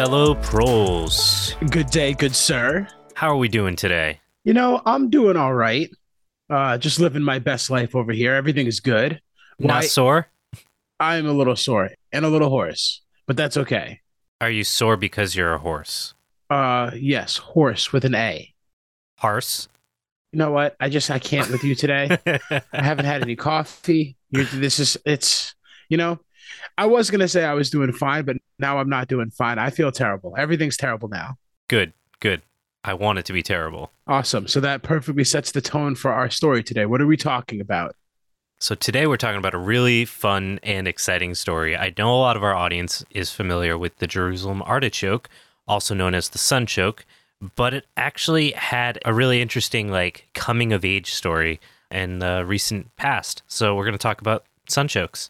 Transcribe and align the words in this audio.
Fellow 0.00 0.34
pros. 0.36 1.54
Good 1.68 1.88
day, 1.90 2.14
good 2.14 2.34
sir. 2.34 2.88
How 3.12 3.28
are 3.28 3.36
we 3.36 3.48
doing 3.48 3.76
today? 3.76 4.20
You 4.44 4.54
know, 4.54 4.80
I'm 4.86 5.10
doing 5.10 5.36
all 5.36 5.52
right. 5.52 5.90
Uh, 6.48 6.78
just 6.78 7.00
living 7.00 7.22
my 7.22 7.38
best 7.38 7.68
life 7.68 7.94
over 7.94 8.10
here. 8.10 8.32
Everything 8.32 8.66
is 8.66 8.80
good. 8.80 9.20
Not 9.58 9.82
Why- 9.82 9.86
sore? 9.88 10.28
I'm 10.98 11.26
a 11.26 11.34
little 11.34 11.54
sore 11.54 11.90
and 12.12 12.24
a 12.24 12.30
little 12.30 12.48
hoarse, 12.48 13.02
but 13.26 13.36
that's 13.36 13.58
okay. 13.58 14.00
Are 14.40 14.48
you 14.48 14.64
sore 14.64 14.96
because 14.96 15.36
you're 15.36 15.52
a 15.52 15.58
horse? 15.58 16.14
Uh, 16.48 16.92
yes, 16.94 17.36
horse 17.36 17.92
with 17.92 18.06
an 18.06 18.14
A. 18.14 18.54
Horse? 19.18 19.68
You 20.32 20.38
know 20.38 20.50
what? 20.50 20.76
I 20.80 20.88
just 20.88 21.10
I 21.10 21.18
can't 21.18 21.50
with 21.50 21.62
you 21.62 21.74
today. 21.74 22.16
I 22.26 22.62
haven't 22.72 23.04
had 23.04 23.20
any 23.20 23.36
coffee. 23.36 24.16
You're, 24.30 24.44
this 24.44 24.78
is 24.78 24.96
it's 25.04 25.54
you 25.90 25.98
know, 25.98 26.20
I 26.80 26.86
was 26.86 27.10
gonna 27.10 27.28
say 27.28 27.44
I 27.44 27.52
was 27.52 27.68
doing 27.68 27.92
fine, 27.92 28.24
but 28.24 28.38
now 28.58 28.78
I'm 28.78 28.88
not 28.88 29.06
doing 29.06 29.28
fine. 29.28 29.58
I 29.58 29.68
feel 29.68 29.92
terrible. 29.92 30.34
Everything's 30.38 30.78
terrible 30.78 31.08
now. 31.08 31.36
good, 31.68 31.92
good. 32.20 32.40
I 32.82 32.94
want 32.94 33.18
it 33.18 33.26
to 33.26 33.34
be 33.34 33.42
terrible. 33.42 33.92
Awesome. 34.06 34.48
So 34.48 34.60
that 34.60 34.82
perfectly 34.82 35.24
sets 35.24 35.52
the 35.52 35.60
tone 35.60 35.94
for 35.94 36.10
our 36.10 36.30
story 36.30 36.62
today. 36.62 36.86
What 36.86 37.02
are 37.02 37.06
we 37.06 37.18
talking 37.18 37.60
about? 37.60 37.94
So 38.58 38.74
today 38.74 39.06
we're 39.06 39.18
talking 39.18 39.38
about 39.38 39.52
a 39.52 39.58
really 39.58 40.06
fun 40.06 40.58
and 40.62 40.88
exciting 40.88 41.34
story. 41.34 41.76
I 41.76 41.92
know 41.98 42.14
a 42.14 42.16
lot 42.16 42.38
of 42.38 42.42
our 42.42 42.54
audience 42.54 43.04
is 43.10 43.30
familiar 43.30 43.76
with 43.76 43.98
the 43.98 44.06
Jerusalem 44.06 44.62
artichoke, 44.62 45.28
also 45.68 45.92
known 45.94 46.14
as 46.14 46.30
the 46.30 46.38
sunchoke, 46.38 47.00
but 47.56 47.74
it 47.74 47.84
actually 47.98 48.52
had 48.52 48.98
a 49.04 49.12
really 49.12 49.42
interesting 49.42 49.90
like 49.90 50.28
coming 50.32 50.72
of 50.72 50.82
age 50.86 51.12
story 51.12 51.60
in 51.90 52.20
the 52.20 52.42
recent 52.46 52.96
past. 52.96 53.42
So 53.46 53.74
we're 53.74 53.84
going 53.84 53.92
to 53.92 53.98
talk 53.98 54.22
about 54.22 54.46
sunchokes. 54.66 55.28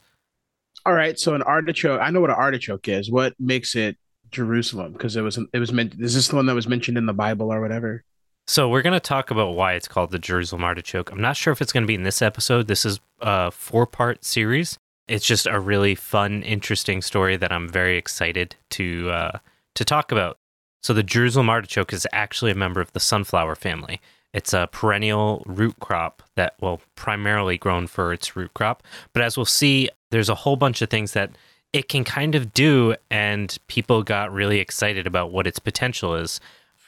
All 0.87 0.95
right, 0.95 1.19
so 1.19 1.35
an 1.35 1.43
artichoke. 1.43 2.01
I 2.01 2.11
know 2.11 2.21
what 2.21 2.31
an 2.31 2.37
artichoke 2.37 2.89
is. 2.89 3.11
What 3.11 3.35
makes 3.39 3.77
it 3.77 3.97
Jerusalem? 4.31 4.93
Because 4.93 5.17
it 5.17 5.23
was 5.23 5.39
it 5.53 5.59
was 5.59 5.73
meant. 5.73 5.95
Is 5.99 6.15
this 6.15 6.29
the 6.29 6.37
one 6.37 6.47
that 6.47 6.55
was 6.55 6.69
mentioned 6.69 6.97
in 6.97 7.07
the 7.07 7.13
Bible 7.13 7.53
or 7.53 7.61
whatever? 7.61 8.05
So 8.47 8.69
we're 8.69 8.83
going 8.83 8.95
to 8.95 9.01
talk 9.01 9.31
about 9.31 9.53
why 9.53 9.75
it's 9.75 9.87
called 9.87 10.11
the 10.11 10.19
Jerusalem 10.19 10.65
artichoke. 10.65 11.13
I'm 11.13 11.21
not 11.21 11.37
sure 11.37 11.53
if 11.53 11.63
it's 11.63 11.73
going 11.73 11.85
to 11.85 11.87
be 11.89 11.95
in 11.95 12.03
this 12.03 12.21
episode. 12.21 12.67
This 12.67 12.85
is 12.85 12.99
a 13.21 13.51
four-part 13.51 14.25
series. 14.25 14.77
It's 15.07 15.25
just 15.25 15.47
a 15.47 15.61
really 15.61 15.95
fun, 15.95 16.43
interesting 16.43 17.03
story 17.03 17.37
that 17.37 17.53
I'm 17.53 17.69
very 17.69 17.97
excited 17.97 18.57
to 18.71 19.11
uh, 19.11 19.39
to 19.75 19.85
talk 19.85 20.11
about. 20.11 20.39
So 20.83 20.95
the 20.95 21.03
Jerusalem 21.03 21.51
artichoke 21.51 21.93
is 21.93 22.07
actually 22.13 22.51
a 22.51 22.57
member 22.57 22.81
of 22.81 22.93
the 22.93 23.01
sunflower 23.01 23.57
family. 23.57 24.01
It's 24.33 24.53
a 24.53 24.69
perennial 24.71 25.43
root 25.47 25.77
crop 25.81 26.23
that, 26.37 26.55
well, 26.61 26.81
primarily 26.95 27.59
grown 27.59 27.87
for 27.87 28.13
its 28.13 28.37
root 28.37 28.55
crop. 28.55 28.83
But 29.13 29.23
as 29.23 29.37
we'll 29.37 29.45
see, 29.45 29.91
there's 30.11 30.29
a 30.29 30.35
whole 30.35 30.57
bunch 30.57 30.83
of 30.83 30.91
things 30.91 31.13
that 31.13 31.31
it 31.73 31.89
can 31.89 32.05
kind 32.05 32.35
of 32.35 32.53
do, 32.53 32.97
and 33.11 33.57
people 33.67 34.03
got 34.03 34.33
really 34.33 34.59
excited 34.59 35.07
about 35.07 35.31
what 35.31 35.47
its 35.47 35.59
potential 35.59 36.15
is 36.15 36.41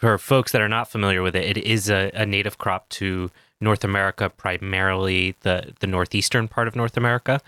for 0.03 0.19
folks 0.19 0.51
that 0.51 0.61
are 0.61 0.69
not 0.69 0.91
familiar 0.91 1.23
with 1.23 1.37
it, 1.37 1.57
it 1.57 1.65
is 1.65 1.89
a, 1.89 2.11
a 2.12 2.27
native 2.27 2.59
crop 2.59 2.89
to 2.89 3.31
North 3.61 3.84
America, 3.84 4.29
primarily 4.29 5.37
the, 5.43 5.73
the 5.79 5.87
northeastern 5.87 6.49
part 6.49 6.67
of 6.67 6.75
North 6.75 6.97
America. 6.97 7.41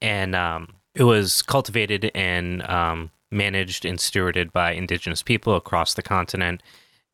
And 0.00 0.34
um, 0.34 0.76
it 0.94 1.02
was 1.02 1.42
cultivated 1.42 2.10
and 2.14 2.62
um, 2.62 3.10
managed 3.30 3.84
and 3.84 3.98
stewarded 3.98 4.50
by 4.50 4.72
indigenous 4.72 5.22
people 5.22 5.54
across 5.54 5.92
the 5.92 6.02
continent. 6.02 6.62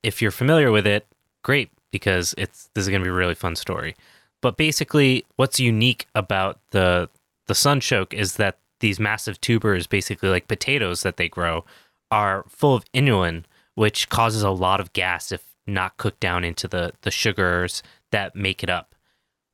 If 0.04 0.22
you're 0.22 0.30
familiar 0.30 0.70
with 0.70 0.86
it, 0.86 1.04
great, 1.42 1.70
because 1.96 2.34
it's 2.36 2.68
this 2.74 2.82
is 2.82 2.88
going 2.88 3.00
to 3.00 3.04
be 3.04 3.10
a 3.10 3.14
really 3.14 3.34
fun 3.34 3.56
story. 3.56 3.96
But 4.42 4.56
basically, 4.56 5.24
what's 5.36 5.58
unique 5.58 6.06
about 6.14 6.60
the 6.70 7.08
the 7.46 7.54
sunchoke 7.54 8.12
is 8.12 8.36
that 8.36 8.58
these 8.80 9.00
massive 9.00 9.40
tubers, 9.40 9.86
basically 9.86 10.28
like 10.28 10.48
potatoes 10.48 11.02
that 11.02 11.16
they 11.16 11.28
grow, 11.28 11.64
are 12.10 12.44
full 12.48 12.74
of 12.74 12.84
inulin, 12.92 13.44
which 13.74 14.08
causes 14.08 14.42
a 14.42 14.50
lot 14.50 14.80
of 14.80 14.92
gas 14.92 15.32
if 15.32 15.42
not 15.66 15.96
cooked 15.96 16.20
down 16.20 16.44
into 16.44 16.68
the 16.68 16.92
the 17.02 17.10
sugars 17.10 17.82
that 18.12 18.36
make 18.36 18.62
it 18.62 18.70
up. 18.70 18.94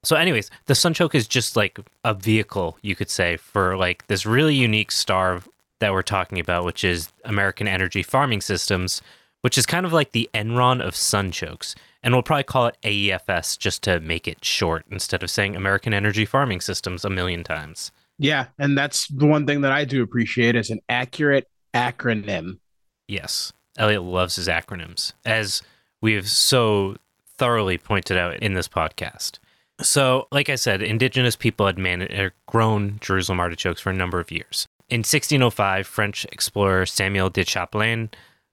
So, 0.05 0.17
anyways, 0.17 0.51
the 0.67 0.75
sunchoke 0.75 1.15
is 1.15 1.29
just 1.29 1.57
like 1.57 1.79
a 2.05 2.13
vehicle, 2.13 2.77
you 2.83 2.97
could 2.97 3.11
say, 3.11 3.37
for 3.37 3.77
like 3.77 4.07
this 4.09 4.27
really 4.27 4.55
unique 4.55 4.91
star 4.91 5.43
that 5.79 5.93
we're 5.93 6.03
talking 6.03 6.41
about, 6.41 6.65
which 6.65 6.83
is 6.83 7.13
American 7.25 7.69
Energy 7.69 8.03
Farming 8.03 8.41
Systems, 8.41 9.01
which 9.43 9.59
is 9.59 9.67
kind 9.67 9.85
of 9.85 9.93
like 9.93 10.13
the 10.13 10.29
Enron 10.35 10.85
of 10.85 10.95
sunchokes. 10.95 11.75
And 12.03 12.15
we'll 12.15 12.23
probably 12.23 12.45
call 12.45 12.67
it 12.67 12.79
AEFS 12.83 13.59
just 13.59 13.83
to 13.83 14.01
make 14.01 14.27
it 14.27 14.45
short 14.45 14.85
instead 14.91 15.23
of 15.23 15.31
saying 15.31 15.55
American 15.55 15.95
Energy 15.95 16.25
Farming 16.25 16.61
Systems 16.61 17.05
a 17.05 17.11
million 17.11 17.45
times. 17.45 17.93
Yeah, 18.19 18.47
and 18.59 18.77
that's 18.77 19.07
the 19.09 19.27
one 19.27 19.47
thing 19.47 19.61
that 19.61 19.73
I 19.73 19.85
do 19.85 20.03
appreciate 20.03 20.57
is 20.57 20.71
an 20.71 20.81
accurate 20.89 21.49
acronym. 21.75 22.59
Yes. 23.07 23.53
Elliot 23.77 24.03
loves 24.03 24.37
his 24.37 24.49
acronyms, 24.49 25.13
as 25.25 25.63
we 26.01 26.15
have 26.15 26.29
so 26.29 26.97
thoroughly 27.37 27.79
pointed 27.79 28.17
out 28.17 28.37
in 28.37 28.55
this 28.55 28.69
podcast. 28.69 29.39
So, 29.81 30.29
like 30.31 30.49
I 30.49 30.55
said, 30.57 30.83
indigenous 30.83 31.35
people 31.35 31.67
had 31.67 31.79
man- 31.79 32.31
grown 32.47 32.99
Jerusalem 33.01 33.41
artichokes 33.41 33.81
for 33.81 33.91
a 33.91 33.95
number 33.95 34.21
of 34.21 34.31
years. 34.31 34.69
In 34.89 34.99
1605, 34.99 35.87
French 35.87 36.27
explorer 36.27 36.85
Samuel 36.85 37.31
de 37.31 37.45
Champlain, 37.45 38.11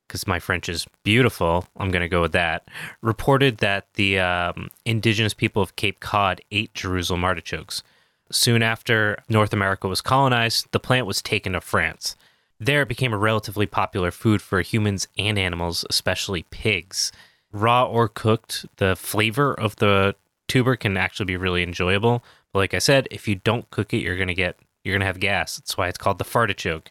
because 0.10 0.26
my 0.26 0.40
French 0.40 0.68
is 0.68 0.88
beautiful, 1.04 1.68
I'm 1.78 1.92
going 1.92 2.02
to 2.02 2.10
go 2.10 2.22
with 2.22 2.32
that, 2.32 2.68
reported 3.02 3.60
that 3.60 3.86
the 3.94 4.20
um, 4.20 4.70
indigenous 4.84 5.36
people 5.36 5.62
of 5.62 5.76
Cape 5.76 6.00
Cod 6.00 6.42
ate 6.52 6.74
Jerusalem 6.74 7.24
artichokes. 7.24 7.84
Soon 8.32 8.64
after 8.64 9.24
North 9.30 9.54
America 9.54 9.88
was 9.88 10.02
colonized, 10.02 10.68
the 10.72 10.80
plant 10.80 11.06
was 11.06 11.22
taken 11.22 11.54
to 11.54 11.62
France. 11.62 12.16
There, 12.60 12.82
it 12.82 12.90
became 12.90 13.14
a 13.14 13.18
relatively 13.18 13.68
popular 13.68 14.10
food 14.10 14.42
for 14.42 14.62
humans 14.62 15.08
and 15.18 15.38
animals, 15.38 15.86
especially 15.90 16.44
pigs. 16.50 17.12
Raw 17.52 17.86
or 17.86 18.08
cooked, 18.08 18.66
the 18.78 18.96
flavor 18.96 19.54
of 19.54 19.76
the 19.76 20.16
tuber 20.48 20.76
can 20.76 20.98
actually 20.98 21.26
be 21.28 21.38
really 21.38 21.64
enjoyable. 21.64 22.24
But 22.52 22.60
like 22.60 22.74
I 22.74 22.80
said, 22.80 23.08
if 23.12 23.28
you 23.28 23.36
don't 23.36 23.70
cook 23.70 23.94
it, 23.94 24.02
you're 24.02 24.18
gonna 24.18 24.34
get 24.34 24.60
you're 24.84 24.96
gonna 24.96 25.06
have 25.06 25.20
gas. 25.20 25.58
That's 25.58 25.78
why 25.78 25.88
it's 25.88 25.98
called 25.98 26.18
the 26.18 26.26
fartichoke. 26.26 26.88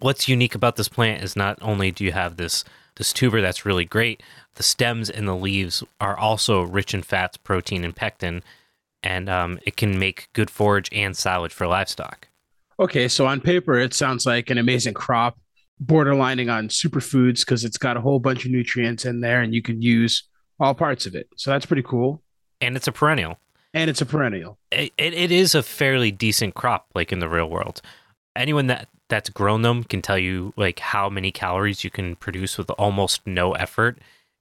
What's 0.00 0.28
unique 0.28 0.54
about 0.54 0.76
this 0.76 0.88
plant 0.88 1.22
is 1.22 1.36
not 1.36 1.58
only 1.60 1.90
do 1.90 2.04
you 2.04 2.12
have 2.12 2.36
this 2.36 2.64
this 2.96 3.12
tuber 3.12 3.40
that's 3.40 3.64
really 3.64 3.84
great, 3.84 4.22
the 4.56 4.62
stems 4.62 5.08
and 5.08 5.26
the 5.26 5.36
leaves 5.36 5.82
are 6.00 6.18
also 6.18 6.62
rich 6.62 6.92
in 6.92 7.02
fats, 7.02 7.36
protein, 7.36 7.84
and 7.84 7.96
pectin, 7.96 8.42
and 9.02 9.30
um, 9.30 9.58
it 9.64 9.76
can 9.76 9.98
make 9.98 10.28
good 10.32 10.50
forage 10.50 10.88
and 10.92 11.16
silage 11.16 11.52
for 11.52 11.66
livestock. 11.66 12.28
Okay, 12.78 13.08
so 13.08 13.26
on 13.26 13.40
paper, 13.40 13.78
it 13.78 13.94
sounds 13.94 14.26
like 14.26 14.50
an 14.50 14.58
amazing 14.58 14.94
crop, 14.94 15.38
borderlining 15.82 16.52
on 16.52 16.68
superfoods 16.68 17.40
because 17.40 17.64
it's 17.64 17.78
got 17.78 17.96
a 17.96 18.00
whole 18.00 18.18
bunch 18.18 18.44
of 18.44 18.50
nutrients 18.50 19.04
in 19.06 19.20
there 19.20 19.40
and 19.40 19.54
you 19.54 19.62
can 19.62 19.80
use 19.80 20.24
all 20.58 20.74
parts 20.74 21.06
of 21.06 21.14
it. 21.14 21.28
So 21.36 21.50
that's 21.50 21.66
pretty 21.66 21.82
cool. 21.82 22.22
And 22.60 22.76
it's 22.76 22.88
a 22.88 22.92
perennial. 22.92 23.38
And 23.72 23.88
it's 23.88 24.00
a 24.02 24.06
perennial. 24.06 24.58
it, 24.72 24.92
it, 24.98 25.14
it 25.14 25.32
is 25.32 25.54
a 25.54 25.62
fairly 25.62 26.10
decent 26.10 26.54
crop 26.54 26.88
like 26.94 27.12
in 27.12 27.20
the 27.20 27.28
real 27.28 27.48
world 27.48 27.80
anyone 28.36 28.66
that 28.68 28.88
that's 29.10 29.28
grown 29.28 29.62
them 29.62 29.84
can 29.84 30.00
tell 30.00 30.18
you 30.18 30.54
like 30.56 30.78
how 30.78 31.10
many 31.10 31.30
calories 31.30 31.84
you 31.84 31.90
can 31.90 32.16
produce 32.16 32.56
with 32.56 32.70
almost 32.70 33.26
no 33.26 33.52
effort. 33.52 33.98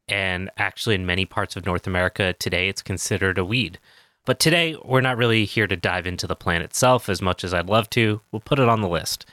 And 0.07 0.49
actually 0.57 0.95
in 0.95 1.05
many 1.05 1.25
parts 1.25 1.55
of 1.55 1.65
north 1.65 1.85
america 1.85 2.33
today 2.33 2.69
it's 2.69 2.81
considered 2.81 3.37
a 3.37 3.45
weed. 3.45 3.79
But 4.25 4.39
today 4.39 4.77
we're 4.83 5.01
not 5.01 5.17
really 5.17 5.45
here 5.45 5.67
to 5.67 5.75
dive 5.75 6.07
into 6.07 6.27
the 6.27 6.35
plant 6.35 6.63
itself 6.63 7.09
as 7.09 7.21
much 7.21 7.43
as 7.43 7.53
i'd 7.53 7.69
love 7.69 7.89
to. 7.91 8.21
We'll 8.31 8.39
put 8.39 8.59
it 8.59 8.69
on 8.69 8.81
the 8.81 8.87
list. 8.87 9.25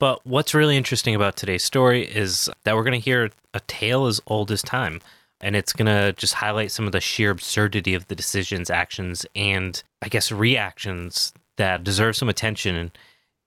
But 0.00 0.26
what's 0.26 0.54
really 0.54 0.78
interesting 0.78 1.14
about 1.14 1.36
today's 1.36 1.62
story 1.62 2.04
is 2.04 2.48
that 2.64 2.74
we're 2.74 2.84
going 2.84 2.98
to 3.00 3.04
hear 3.04 3.30
a 3.52 3.60
tale 3.60 4.06
as 4.06 4.20
old 4.26 4.50
as 4.50 4.62
time. 4.62 5.00
And 5.42 5.54
it's 5.54 5.74
going 5.74 5.86
to 5.86 6.12
just 6.14 6.34
highlight 6.34 6.70
some 6.70 6.86
of 6.86 6.92
the 6.92 7.00
sheer 7.00 7.30
absurdity 7.30 7.94
of 7.94 8.08
the 8.08 8.14
decisions, 8.14 8.70
actions, 8.70 9.26
and 9.36 9.82
I 10.02 10.08
guess 10.08 10.32
reactions 10.32 11.34
that 11.56 11.84
deserve 11.84 12.16
some 12.16 12.30
attention. 12.30 12.92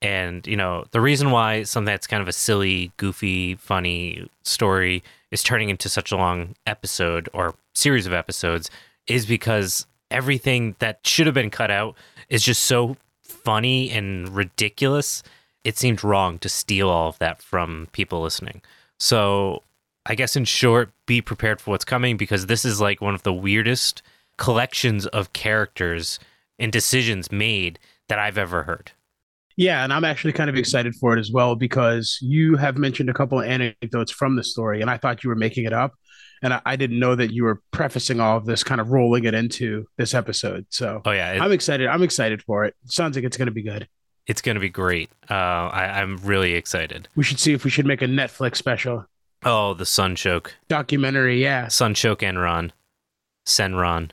And, 0.04 0.46
you 0.46 0.58
know, 0.58 0.84
the 0.92 1.00
reason 1.00 1.32
why 1.32 1.64
something 1.64 1.86
that's 1.86 2.08
kind 2.08 2.22
of 2.22 2.28
a 2.28 2.34
silly, 2.34 2.92
goofy, 2.98 3.56
funny 3.56 4.30
story 4.44 5.02
is 5.32 5.42
turning 5.42 5.70
into 5.70 5.88
such 5.88 6.12
a 6.12 6.18
long 6.18 6.56
episode 6.68 7.30
or 7.34 7.56
series 7.74 8.06
of 8.06 8.12
episodes 8.14 8.70
is 9.08 9.26
because 9.26 9.88
everything 10.12 10.76
that 10.80 11.00
should 11.06 11.26
have 11.26 11.34
been 11.34 11.50
cut 11.50 11.72
out 11.72 11.96
is 12.28 12.44
just 12.44 12.66
so 12.66 12.98
funny 13.22 13.90
and 13.92 14.36
ridiculous. 14.36 15.24
It 15.64 15.78
seemed 15.78 16.04
wrong 16.04 16.38
to 16.40 16.50
steal 16.50 16.90
all 16.90 17.08
of 17.08 17.20
that 17.20 17.42
from 17.42 17.88
people 17.94 18.22
listening. 18.22 18.62
So 19.00 19.64
I 20.06 20.16
guess 20.16 20.36
in 20.36 20.44
short, 20.44 20.92
be 21.06 21.22
prepared 21.22 21.62
for 21.62 21.72
what's 21.72 21.86
coming 21.86 22.18
because 22.18 22.48
this 22.48 22.66
is 22.66 22.82
like 22.82 23.00
one 23.00 23.16
of 23.16 23.24
the 23.24 23.34
weirdest 23.34 24.02
collections 24.36 25.06
of 25.08 25.32
characters 25.32 26.20
and 26.60 26.74
decisions 26.74 27.32
made 27.32 27.80
that 28.10 28.20
I've 28.20 28.38
ever 28.38 28.64
heard. 28.64 28.92
Yeah, 29.58 29.84
and 29.84 29.94
I'm 29.94 30.04
actually 30.04 30.34
kind 30.34 30.50
of 30.50 30.56
excited 30.56 30.96
for 30.96 31.16
it 31.16 31.20
as 31.20 31.32
well 31.32 31.56
because 31.56 32.18
you 32.22 32.56
have 32.58 32.78
mentioned 32.78 33.10
a 33.10 33.14
couple 33.14 33.40
of 33.40 33.46
anecdotes 33.46 34.12
from 34.12 34.36
the 34.36 34.44
story, 34.44 34.82
and 34.82 34.90
I 34.90 34.98
thought 34.98 35.24
you 35.24 35.30
were 35.30 35.36
making 35.36 35.66
it 35.66 35.74
up. 35.74 35.94
And 36.42 36.54
I, 36.54 36.62
I 36.66 36.76
didn't 36.76 37.00
know 37.00 37.16
that 37.16 37.32
you 37.32 37.44
were 37.44 37.62
prefacing 37.72 38.20
all 38.20 38.36
of 38.38 38.46
this, 38.46 38.64
kind 38.66 38.82
of 38.82 38.90
rolling 38.90 39.24
it 39.24 39.34
into 39.34 39.86
this 39.98 40.14
episode. 40.14 40.66
So 40.70 41.02
Oh 41.06 41.12
yeah, 41.12 41.32
it- 41.34 41.42
I'm 41.42 41.52
excited. 41.54 41.88
I'm 41.88 42.04
excited 42.04 42.42
for 42.44 42.66
it. 42.66 42.76
Sounds 42.86 43.16
like 43.16 43.24
it's 43.24 43.38
going 43.38 43.46
to 43.46 43.54
be 43.54 43.64
good. 43.64 43.88
It's 44.28 44.42
going 44.42 44.56
to 44.56 44.62
be 44.62 44.70
great. 44.70 45.10
Uh, 45.30 45.34
I, 45.34 46.02
I'm 46.02 46.18
really 46.18 46.54
excited. 46.54 47.08
We 47.16 47.24
should 47.24 47.40
see 47.40 47.54
if 47.54 47.64
we 47.64 47.70
should 47.70 47.86
make 47.86 48.02
a 48.02 48.06
Netflix 48.08 48.58
special 48.58 49.06
Oh, 49.46 49.74
the 49.74 49.84
Sunchoke. 49.86 50.48
documentary. 50.70 51.42
Yeah. 51.42 51.66
Sunchoke 51.68 52.20
Enron. 52.20 52.72
Senron. 53.46 54.12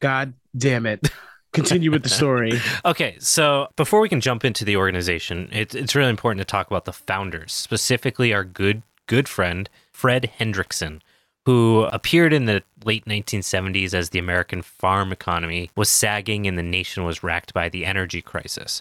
God 0.00 0.34
damn 0.56 0.86
it. 0.86 1.10
Continue 1.52 1.90
with 1.90 2.02
the 2.02 2.08
story. 2.20 2.60
Okay, 2.84 3.16
so 3.18 3.68
before 3.76 4.00
we 4.00 4.08
can 4.08 4.20
jump 4.20 4.44
into 4.44 4.64
the 4.64 4.76
organization, 4.76 5.48
it's 5.52 5.74
it's 5.74 5.94
really 5.94 6.10
important 6.10 6.40
to 6.40 6.50
talk 6.50 6.66
about 6.66 6.84
the 6.84 6.92
founders, 6.92 7.52
specifically 7.52 8.32
our 8.32 8.44
good 8.44 8.82
good 9.06 9.28
friend 9.28 9.68
Fred 9.92 10.30
Hendrickson, 10.38 11.00
who 11.44 11.84
appeared 11.92 12.32
in 12.32 12.46
the 12.46 12.62
late 12.84 13.04
1970s 13.04 13.94
as 13.94 14.10
the 14.10 14.18
American 14.18 14.62
farm 14.62 15.12
economy 15.12 15.70
was 15.76 15.88
sagging 15.88 16.46
and 16.46 16.56
the 16.56 16.62
nation 16.62 17.04
was 17.04 17.22
racked 17.22 17.52
by 17.52 17.68
the 17.68 17.84
energy 17.84 18.22
crisis. 18.22 18.80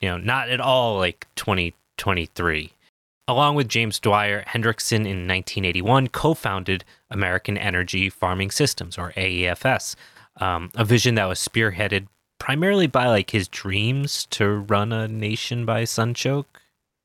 You 0.00 0.08
know, 0.10 0.18
not 0.18 0.48
at 0.48 0.60
all 0.60 0.98
like 0.98 1.26
2023. 1.36 2.72
Along 3.26 3.54
with 3.54 3.68
James 3.68 4.00
Dwyer, 4.00 4.42
Hendrickson 4.48 5.00
in 5.00 5.28
1981 5.28 6.08
co-founded 6.08 6.82
American 7.10 7.58
Energy 7.58 8.08
Farming 8.08 8.50
Systems, 8.50 8.96
or 8.96 9.12
AEFS, 9.12 9.96
um, 10.40 10.70
a 10.74 10.84
vision 10.84 11.14
that 11.16 11.26
was 11.26 11.38
spearheaded 11.38 12.06
primarily 12.38 12.86
by 12.86 13.08
like 13.08 13.30
his 13.30 13.48
dreams 13.48 14.26
to 14.30 14.48
run 14.48 14.92
a 14.92 15.08
nation 15.08 15.64
by 15.64 15.82
Sunchoke. 15.82 16.46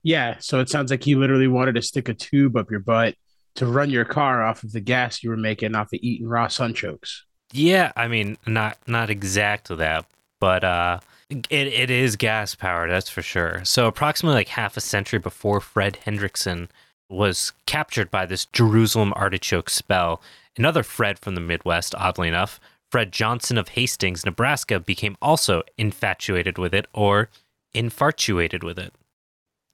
Yeah. 0.03 0.35
So 0.39 0.59
it 0.59 0.69
sounds 0.69 0.91
like 0.91 1.03
he 1.03 1.15
literally 1.15 1.47
wanted 1.47 1.75
to 1.75 1.81
stick 1.81 2.09
a 2.09 2.13
tube 2.13 2.55
up 2.57 2.69
your 2.69 2.81
butt 2.81 3.15
to 3.55 3.65
run 3.65 3.89
your 3.89 4.05
car 4.05 4.43
off 4.43 4.63
of 4.63 4.71
the 4.71 4.81
gas 4.81 5.23
you 5.23 5.29
were 5.29 5.37
making 5.37 5.75
off 5.75 5.93
of 5.93 5.99
eating 6.01 6.27
raw 6.27 6.47
sunchokes. 6.47 7.21
Yeah, 7.51 7.91
I 7.95 8.07
mean, 8.07 8.37
not 8.47 8.77
not 8.87 9.09
exactly 9.09 9.75
that, 9.77 10.05
but 10.39 10.63
uh, 10.63 10.99
it 11.29 11.45
it 11.51 11.91
is 11.91 12.15
gas 12.15 12.55
powered, 12.55 12.89
that's 12.89 13.09
for 13.09 13.21
sure. 13.21 13.63
So 13.63 13.87
approximately 13.87 14.35
like 14.35 14.47
half 14.49 14.75
a 14.75 14.81
century 14.81 15.19
before 15.19 15.61
Fred 15.61 15.99
Hendrickson 16.05 16.67
was 17.09 17.53
captured 17.67 18.09
by 18.09 18.25
this 18.25 18.45
Jerusalem 18.45 19.13
artichoke 19.15 19.69
spell, 19.69 20.21
another 20.57 20.81
Fred 20.81 21.19
from 21.19 21.35
the 21.35 21.41
Midwest, 21.41 21.93
oddly 21.95 22.27
enough, 22.27 22.59
Fred 22.93 23.11
Johnson 23.11 23.57
of 23.57 23.69
Hastings, 23.69 24.23
Nebraska, 24.23 24.79
became 24.79 25.17
also 25.19 25.63
infatuated 25.79 26.59
with 26.59 26.75
it 26.75 26.85
or 26.93 27.29
infartuated 27.73 28.63
with 28.63 28.77
it. 28.77 28.93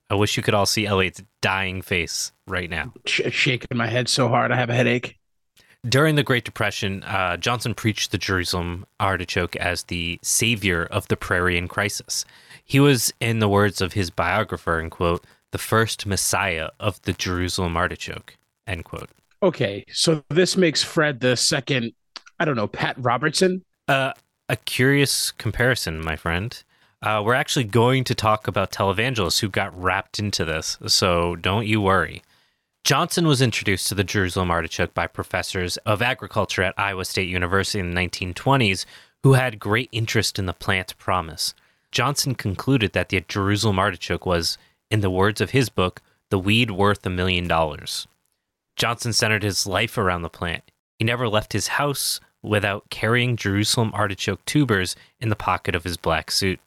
I 0.10 0.16
wish 0.16 0.38
you 0.38 0.42
could 0.42 0.54
all 0.54 0.66
see 0.66 0.86
Elliot's 0.86 1.22
dying 1.42 1.82
face 1.82 2.32
right 2.48 2.70
now. 2.70 2.94
Sh- 3.06 3.30
shaking 3.32 3.78
my 3.78 3.88
head 3.88 4.08
so 4.08 4.30
hard 4.30 4.54
I 4.54 4.56
have 4.56 4.70
a 4.70 4.74
headache. 4.74 5.18
During 5.86 6.16
the 6.16 6.24
Great 6.24 6.46
Depression, 6.46 7.04
uh, 7.04 7.36
Johnson 7.36 7.74
preached 7.74 8.12
the 8.12 8.18
Jerusalem 8.18 8.86
artichoke 9.02 9.58
as 9.58 9.84
the 9.84 10.18
savior 10.22 10.86
of 10.86 11.10
the 11.10 11.18
prairie 11.18 11.58
in 11.58 11.68
crisis. 11.68 12.24
He 12.64 12.80
was, 12.80 13.12
in 13.20 13.40
the 13.40 13.50
words 13.50 13.82
of 13.82 13.92
his 13.92 14.10
biographer, 14.10 14.80
and 14.80 14.90
quote, 14.90 15.26
the 15.52 15.58
first 15.58 16.06
messiah 16.06 16.70
of 16.80 17.02
the 17.02 17.12
Jerusalem 17.12 17.76
artichoke, 17.76 18.38
end 18.66 18.86
quote. 18.86 19.10
Okay. 19.44 19.84
So 19.92 20.24
this 20.30 20.56
makes 20.56 20.82
Fred 20.82 21.20
the 21.20 21.36
second, 21.36 21.92
I 22.40 22.46
don't 22.46 22.56
know, 22.56 22.68
Pat 22.68 22.96
Robertson. 22.98 23.64
Uh, 23.88 24.14
a 24.48 24.56
curious 24.56 25.32
comparison, 25.32 26.04
my 26.04 26.16
friend. 26.16 26.62
Uh, 27.02 27.22
we're 27.26 27.34
actually 27.34 27.64
going 27.64 28.04
to 28.04 28.16
talk 28.16 28.48
about 28.48 28.72
televangelists 28.72 29.40
who 29.40 29.50
got 29.50 29.78
wrapped 29.80 30.20
into 30.20 30.44
this, 30.44 30.78
so 30.88 31.36
don't 31.36 31.66
you 31.66 31.80
worry. 31.80 32.22
Johnson 32.84 33.28
was 33.28 33.42
introduced 33.42 33.88
to 33.88 33.96
the 33.96 34.04
Jerusalem 34.04 34.52
artichoke 34.52 34.94
by 34.94 35.08
professors 35.08 35.78
of 35.78 36.02
agriculture 36.02 36.64
at 36.64 36.74
Iowa 36.78 37.06
State 37.06 37.30
University 37.30 37.80
in 37.80 37.94
the 37.94 38.02
1920s 38.02 38.86
who 39.24 39.34
had 39.34 39.60
great 39.60 39.90
interest 39.92 40.40
in 40.40 40.46
the 40.46 40.54
plant's 40.54 40.94
promise. 40.94 41.54
Johnson 41.92 42.36
concluded 42.36 42.94
that 42.94 43.10
the 43.10 43.22
Jerusalem 43.28 43.80
artichoke 43.80 44.26
was, 44.26 44.58
in 44.90 45.02
the 45.02 45.10
words 45.10 45.42
of 45.42 45.52
his 45.52 45.70
book, 45.70 46.02
the 46.30 46.40
weed 46.40 46.72
worth 46.72 47.06
a 47.06 47.10
million 47.10 47.48
dollars. 47.48 48.08
Johnson 48.76 49.12
centered 49.12 49.44
his 49.44 49.68
life 49.68 49.98
around 49.98 50.22
the 50.22 50.30
plant. 50.30 50.72
He 50.98 51.06
never 51.06 51.28
left 51.28 51.54
his 51.54 51.70
house 51.70 52.20
without 52.42 52.90
carrying 52.90 53.36
Jerusalem 53.36 53.92
artichoke 53.94 54.44
tubers 54.46 54.96
in 55.20 55.30
the 55.30 55.36
pocket 55.36 55.76
of 55.76 55.84
his 55.84 55.98
black 55.98 56.32
suit. 56.32 56.60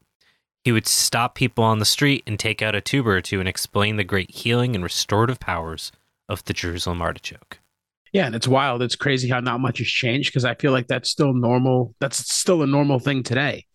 He 0.64 0.72
would 0.72 0.86
stop 0.86 1.34
people 1.34 1.64
on 1.64 1.78
the 1.78 1.84
street 1.84 2.22
and 2.26 2.38
take 2.38 2.62
out 2.62 2.74
a 2.74 2.80
tuber 2.80 3.16
or 3.16 3.20
two 3.20 3.40
and 3.40 3.48
explain 3.48 3.96
the 3.96 4.04
great 4.04 4.30
healing 4.30 4.74
and 4.74 4.84
restorative 4.84 5.40
powers 5.40 5.90
of 6.28 6.44
the 6.44 6.52
Jerusalem 6.52 7.02
artichoke. 7.02 7.58
Yeah, 8.12 8.26
and 8.26 8.34
it's 8.34 8.46
wild. 8.46 8.82
It's 8.82 8.94
crazy 8.94 9.28
how 9.28 9.40
not 9.40 9.60
much 9.60 9.78
has 9.78 9.86
changed 9.86 10.30
because 10.30 10.44
I 10.44 10.54
feel 10.54 10.70
like 10.70 10.86
that's 10.86 11.10
still 11.10 11.32
normal. 11.32 11.94
That's 11.98 12.18
still 12.32 12.62
a 12.62 12.66
normal 12.66 12.98
thing 12.98 13.22
today. 13.22 13.66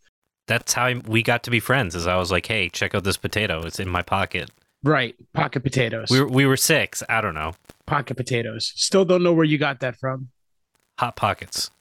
That's 0.46 0.74
how 0.74 0.94
we 1.08 1.24
got 1.24 1.44
to 1.44 1.52
be 1.52 1.60
friends. 1.60 1.96
As 1.96 2.08
I 2.08 2.16
was 2.18 2.32
like, 2.32 2.46
"Hey, 2.46 2.70
check 2.70 2.94
out 2.94 3.04
this 3.04 3.18
potato. 3.18 3.66
It's 3.66 3.80
in 3.80 3.90
my 3.90 4.04
pocket." 4.04 4.52
Right. 4.84 5.16
Pocket 5.34 5.62
potatoes. 5.62 6.10
We 6.12 6.22
were, 6.22 6.28
we 6.28 6.46
were 6.46 6.56
six. 6.56 7.04
I 7.10 7.20
don't 7.20 7.34
know. 7.34 7.54
Pocket 7.88 8.16
potatoes. 8.16 8.72
Still 8.76 9.06
don't 9.06 9.24
know 9.24 9.34
where 9.34 9.44
you 9.44 9.58
got 9.58 9.80
that 9.80 9.98
from. 9.98 10.30
Hot 11.00 11.16
pockets. 11.16 11.72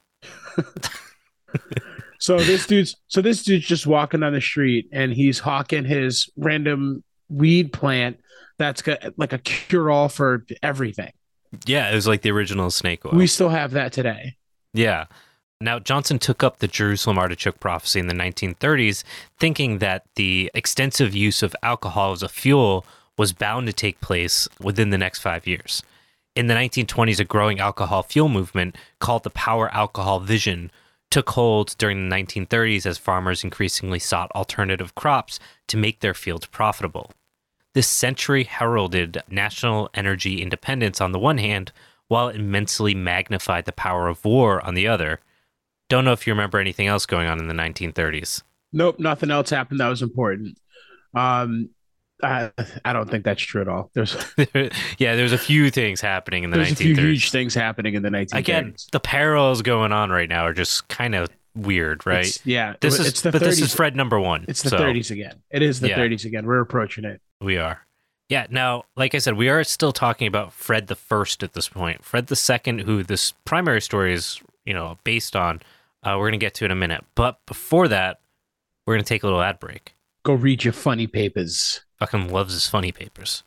So 2.18 2.38
this 2.38 2.66
dude's 2.66 2.96
so 3.08 3.20
this 3.20 3.42
dude's 3.42 3.66
just 3.66 3.86
walking 3.86 4.22
on 4.22 4.32
the 4.32 4.40
street 4.40 4.88
and 4.92 5.12
he's 5.12 5.38
hawking 5.38 5.84
his 5.84 6.28
random 6.36 7.04
weed 7.28 7.72
plant 7.72 8.18
that's 8.58 8.82
got 8.82 9.16
like 9.16 9.32
a 9.32 9.38
cure 9.38 9.90
all 9.90 10.08
for 10.08 10.44
everything. 10.62 11.12
Yeah, 11.66 11.90
it 11.90 11.94
was 11.94 12.08
like 12.08 12.22
the 12.22 12.30
original 12.30 12.70
snake 12.70 13.04
oil. 13.04 13.12
We 13.14 13.26
still 13.26 13.50
have 13.50 13.72
that 13.72 13.92
today. 13.92 14.36
Yeah. 14.72 15.06
Now, 15.60 15.78
Johnson 15.78 16.18
took 16.18 16.42
up 16.42 16.58
the 16.58 16.68
Jerusalem 16.68 17.16
artichoke 17.16 17.60
prophecy 17.60 17.98
in 17.98 18.08
the 18.08 18.14
1930s, 18.14 19.04
thinking 19.38 19.78
that 19.78 20.02
the 20.16 20.50
extensive 20.52 21.14
use 21.14 21.42
of 21.42 21.56
alcohol 21.62 22.12
as 22.12 22.22
a 22.22 22.28
fuel 22.28 22.84
was 23.16 23.32
bound 23.32 23.66
to 23.66 23.72
take 23.72 24.00
place 24.00 24.48
within 24.60 24.90
the 24.90 24.98
next 24.98 25.20
five 25.20 25.46
years. 25.46 25.82
In 26.36 26.48
the 26.48 26.54
1920s, 26.54 27.18
a 27.18 27.24
growing 27.24 27.60
alcohol 27.60 28.02
fuel 28.02 28.28
movement 28.28 28.76
called 29.00 29.24
the 29.24 29.30
Power 29.30 29.72
Alcohol 29.72 30.20
Vision 30.20 30.70
took 31.10 31.30
hold 31.30 31.74
during 31.78 32.10
the 32.10 32.14
1930s 32.14 32.84
as 32.84 32.98
farmers 32.98 33.42
increasingly 33.42 33.98
sought 33.98 34.30
alternative 34.32 34.94
crops 34.94 35.40
to 35.68 35.78
make 35.78 36.00
their 36.00 36.12
fields 36.12 36.44
profitable. 36.44 37.10
This 37.72 37.88
century 37.88 38.44
heralded 38.44 39.22
national 39.30 39.88
energy 39.94 40.42
independence 40.42 41.00
on 41.00 41.12
the 41.12 41.18
one 41.18 41.38
hand, 41.38 41.72
while 42.08 42.28
it 42.28 42.36
immensely 42.36 42.94
magnified 42.94 43.64
the 43.64 43.72
power 43.72 44.06
of 44.06 44.22
war 44.22 44.64
on 44.64 44.74
the 44.74 44.86
other. 44.86 45.20
Don't 45.88 46.04
know 46.04 46.12
if 46.12 46.26
you 46.26 46.34
remember 46.34 46.58
anything 46.58 46.86
else 46.86 47.06
going 47.06 47.28
on 47.28 47.38
in 47.38 47.48
the 47.48 47.54
1930s. 47.54 48.42
Nope, 48.74 48.98
nothing 48.98 49.30
else 49.30 49.48
happened 49.48 49.80
that 49.80 49.88
was 49.88 50.02
important. 50.02 50.58
Um, 51.14 51.70
I, 52.22 52.50
I 52.84 52.92
don't 52.92 53.10
think 53.10 53.24
that's 53.24 53.42
true 53.42 53.60
at 53.60 53.68
all. 53.68 53.90
There's 53.94 54.16
yeah, 54.98 55.16
there's 55.16 55.32
a 55.32 55.38
few 55.38 55.70
things 55.70 56.00
happening 56.00 56.44
in 56.44 56.50
the 56.50 56.56
there's 56.56 56.70
1930s. 56.70 56.72
a 56.72 56.76
few 56.76 56.94
huge 56.94 57.30
things 57.30 57.54
happening 57.54 57.94
in 57.94 58.02
the 58.02 58.08
1930s. 58.08 58.38
Again, 58.38 58.74
the 58.92 59.00
parallels 59.00 59.62
going 59.62 59.92
on 59.92 60.10
right 60.10 60.28
now 60.28 60.44
are 60.46 60.54
just 60.54 60.88
kind 60.88 61.14
of 61.14 61.28
weird, 61.54 62.06
right? 62.06 62.20
It's- 62.26 62.40
yeah, 62.44 62.74
this 62.80 62.98
is 62.98 63.20
the 63.22 63.32
but 63.32 63.42
30s. 63.42 63.44
this 63.44 63.60
is 63.60 63.74
Fred 63.74 63.96
number 63.96 64.18
one. 64.18 64.44
It's 64.48 64.62
the 64.62 64.70
so 64.70 64.78
30s 64.78 65.10
again. 65.10 65.42
It 65.50 65.62
is 65.62 65.80
the 65.80 65.88
Yeah. 65.88 65.98
30s 65.98 66.24
again. 66.24 66.46
We're 66.46 66.60
approaching 66.60 67.04
it. 67.04 67.20
We 67.40 67.58
are. 67.58 67.80
Yeah. 68.28 68.46
Now, 68.50 68.84
like 68.96 69.14
I 69.14 69.18
said, 69.18 69.34
we 69.36 69.48
are 69.50 69.62
still 69.64 69.92
talking 69.92 70.26
about 70.26 70.52
Fred 70.52 70.86
the 70.88 70.96
First 70.96 71.42
at 71.42 71.52
this 71.52 71.68
point. 71.68 72.04
Fred 72.04 72.26
the 72.28 72.36
Second, 72.36 72.80
who 72.80 73.02
this 73.02 73.32
primary 73.44 73.80
story 73.80 74.14
is, 74.14 74.40
you 74.64 74.74
know, 74.74 74.98
based 75.04 75.36
on. 75.36 75.60
Uh, 76.02 76.16
we're 76.18 76.28
gonna 76.28 76.38
get 76.38 76.54
to 76.54 76.64
in 76.64 76.70
a 76.70 76.74
minute, 76.76 77.04
but 77.14 77.38
before 77.46 77.88
that, 77.88 78.20
we're 78.86 78.94
gonna 78.94 79.02
take 79.04 79.22
a 79.22 79.26
little 79.26 79.42
ad 79.42 79.58
break. 79.58 79.94
Go 80.24 80.34
read 80.34 80.62
your 80.64 80.72
funny 80.72 81.06
papers. 81.06 81.82
Fucking 81.98 82.30
loves 82.30 82.52
his 82.52 82.68
funny 82.68 82.92
papers. 82.92 83.42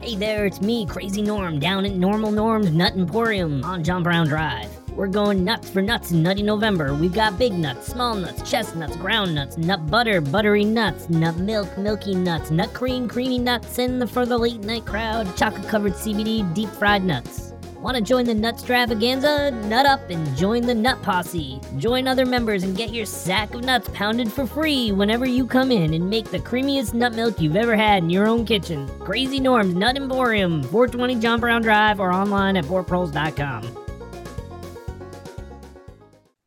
Hey 0.00 0.14
there, 0.14 0.46
it's 0.46 0.60
me, 0.60 0.86
Crazy 0.86 1.20
Norm, 1.20 1.58
down 1.58 1.84
at 1.84 1.92
Normal 1.96 2.30
Norm's 2.30 2.70
Nut 2.70 2.92
Emporium 2.94 3.64
on 3.64 3.82
John 3.82 4.04
Brown 4.04 4.28
Drive. 4.28 4.70
We're 4.90 5.08
going 5.08 5.42
nuts 5.44 5.68
for 5.68 5.82
nuts 5.82 6.12
in 6.12 6.22
Nutty 6.22 6.44
November. 6.44 6.94
We've 6.94 7.12
got 7.12 7.36
big 7.36 7.52
nuts, 7.52 7.88
small 7.88 8.14
nuts, 8.14 8.48
chestnuts, 8.48 8.96
ground 8.96 9.34
nuts, 9.34 9.58
nut 9.58 9.84
butter, 9.90 10.20
buttery 10.20 10.64
nuts, 10.64 11.10
nut 11.10 11.36
milk, 11.38 11.76
milky 11.76 12.14
nuts, 12.14 12.52
nut 12.52 12.72
cream, 12.72 13.08
creamy 13.08 13.40
nuts, 13.40 13.78
and 13.78 14.08
for 14.08 14.24
the 14.24 14.38
late 14.38 14.60
night 14.60 14.86
crowd, 14.86 15.36
chocolate 15.36 15.66
covered 15.66 15.94
CBD 15.94 16.54
deep 16.54 16.68
fried 16.70 17.04
nuts. 17.04 17.47
Want 17.80 17.96
to 17.96 18.02
join 18.02 18.24
the 18.24 18.34
Nutstravaganza? 18.34 19.52
Nut 19.66 19.86
up 19.86 20.10
and 20.10 20.36
join 20.36 20.62
the 20.62 20.74
Nut 20.74 21.00
Posse. 21.00 21.60
Join 21.76 22.08
other 22.08 22.26
members 22.26 22.64
and 22.64 22.76
get 22.76 22.92
your 22.92 23.06
sack 23.06 23.54
of 23.54 23.62
nuts 23.62 23.88
pounded 23.94 24.32
for 24.32 24.46
free 24.46 24.90
whenever 24.90 25.26
you 25.26 25.46
come 25.46 25.70
in 25.70 25.94
and 25.94 26.10
make 26.10 26.28
the 26.28 26.40
creamiest 26.40 26.92
nut 26.92 27.14
milk 27.14 27.40
you've 27.40 27.54
ever 27.54 27.76
had 27.76 28.02
in 28.02 28.10
your 28.10 28.26
own 28.26 28.44
kitchen. 28.44 28.88
Crazy 28.98 29.38
Norm's 29.38 29.76
Nut 29.76 29.96
Emporium, 29.96 30.60
420 30.64 31.20
John 31.20 31.38
Brown 31.38 31.62
Drive, 31.62 32.00
or 32.00 32.12
online 32.12 32.56
at 32.56 32.64
poorproles.com. 32.64 33.64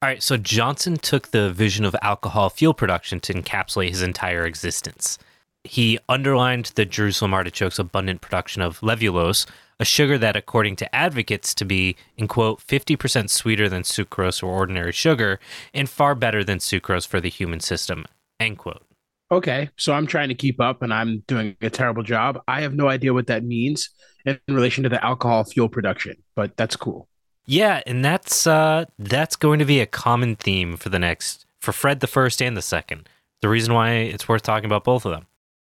All 0.04 0.10
right, 0.10 0.22
so 0.22 0.36
Johnson 0.36 0.98
took 0.98 1.32
the 1.32 1.54
vision 1.54 1.86
of 1.86 1.96
alcohol 2.02 2.50
fuel 2.50 2.74
production 2.74 3.22
to 3.22 3.34
encapsulate 3.34 3.90
his 3.90 4.02
entire 4.02 4.46
existence. 4.46 5.18
He 5.64 6.00
underlined 6.10 6.72
the 6.76 6.86
Jerusalem 6.86 7.34
artichoke's 7.34 7.80
abundant 7.80 8.20
production 8.20 8.62
of 8.64 8.80
levulose, 8.82 9.46
a 9.82 9.86
sugar 9.86 10.16
that, 10.20 10.36
according 10.36 10.76
to 10.76 10.96
advocates, 10.96 11.56
to 11.56 11.66
be, 11.66 11.96
in 12.16 12.28
quote, 12.28 12.60
50% 12.60 13.32
sweeter 13.32 13.68
than 13.68 13.82
sucrose 13.82 14.44
or 14.44 14.52
ordinary 14.52 14.92
sugar, 14.92 15.40
and 15.74 15.90
far 15.90 16.14
better 16.14 16.44
than 16.44 16.60
sucrose 16.60 17.08
for 17.08 17.20
the 17.20 17.30
human 17.30 17.60
system, 17.60 18.06
end 18.40 18.60
quote. 18.60 18.84
Okay, 19.32 19.70
so 19.78 19.94
I'm 19.94 20.06
trying 20.06 20.30
to 20.30 20.36
keep 20.36 20.62
up 20.62 20.84
and 20.84 20.94
I'm 20.94 21.24
doing 21.26 21.56
a 21.62 21.70
terrible 21.72 22.04
job. 22.04 22.40
I 22.48 22.62
have 22.62 22.76
no 22.76 22.90
idea 22.90 23.12
what 23.12 23.26
that 23.28 23.44
means 23.44 23.90
in 24.24 24.40
relation 24.48 24.84
to 24.84 24.90
the 24.90 25.04
alcohol 25.04 25.46
fuel 25.46 25.68
production, 25.68 26.18
but 26.36 26.56
that's 26.58 26.76
cool. 26.76 27.08
Yeah, 27.46 27.82
and 27.88 28.06
that's 28.06 28.46
uh 28.46 28.86
that's 29.00 29.36
going 29.36 29.60
to 29.60 29.66
be 29.66 29.80
a 29.80 29.88
common 29.88 30.36
theme 30.36 30.78
for 30.78 30.90
the 30.90 31.00
next 31.00 31.46
for 31.60 31.72
Fred 31.72 32.02
the 32.02 32.08
first 32.08 32.42
and 32.42 32.56
the 32.56 32.62
second. 32.62 33.10
The 33.42 33.50
reason 33.50 33.74
why 33.74 33.94
it's 33.94 34.28
worth 34.28 34.44
talking 34.44 34.66
about 34.66 34.84
both 34.84 35.06
of 35.06 35.12
them. 35.12 35.26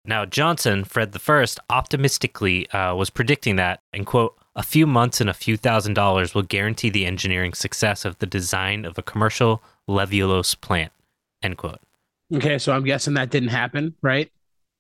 Now, 0.05 0.25
Johnson, 0.25 0.83
Fred 0.83 1.13
the 1.13 1.19
first, 1.19 1.59
optimistically 1.69 2.69
uh, 2.71 2.93
was 2.95 3.09
predicting 3.09 3.55
that, 3.55 3.81
and 3.93 4.05
quote, 4.05 4.37
a 4.55 4.63
few 4.63 4.85
months 4.85 5.21
and 5.21 5.29
a 5.29 5.33
few 5.33 5.55
thousand 5.57 5.93
dollars 5.93 6.35
will 6.35 6.43
guarantee 6.43 6.89
the 6.89 7.05
engineering 7.05 7.53
success 7.53 8.05
of 8.05 8.19
the 8.19 8.25
design 8.25 8.85
of 8.85 8.97
a 8.97 9.01
commercial 9.01 9.63
levulose 9.89 10.59
plant, 10.59 10.91
end 11.41 11.57
quote. 11.57 11.79
Okay, 12.35 12.59
so 12.59 12.73
I'm 12.73 12.83
guessing 12.83 13.13
that 13.15 13.29
didn't 13.29 13.49
happen, 13.49 13.95
right? 14.01 14.31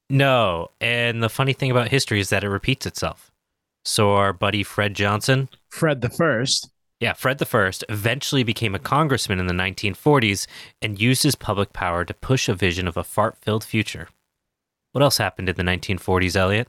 No, 0.09 0.69
and 0.81 1.23
the 1.23 1.29
funny 1.29 1.53
thing 1.53 1.71
about 1.71 1.87
history 1.87 2.19
is 2.19 2.29
that 2.29 2.43
it 2.43 2.49
repeats 2.49 2.85
itself. 2.85 3.31
So 3.85 4.13
our 4.13 4.33
buddy 4.33 4.63
Fred 4.63 4.93
Johnson, 4.93 5.49
Fred 5.69 6.01
the 6.01 6.09
first. 6.09 6.69
yeah, 6.99 7.13
Fred 7.13 7.37
the 7.37 7.45
First, 7.45 7.83
eventually 7.89 8.43
became 8.43 8.75
a 8.75 8.79
congressman 8.79 9.39
in 9.39 9.47
the 9.47 9.53
1940s 9.53 10.47
and 10.81 11.01
used 11.01 11.23
his 11.23 11.35
public 11.35 11.73
power 11.73 12.05
to 12.05 12.13
push 12.13 12.47
a 12.47 12.53
vision 12.53 12.87
of 12.87 12.97
a 12.97 13.03
fart-filled 13.03 13.63
future. 13.63 14.09
What 14.93 15.03
else 15.03 15.17
happened 15.17 15.49
in 15.49 15.55
the 15.55 15.63
1940s, 15.63 16.35
Elliot? 16.35 16.67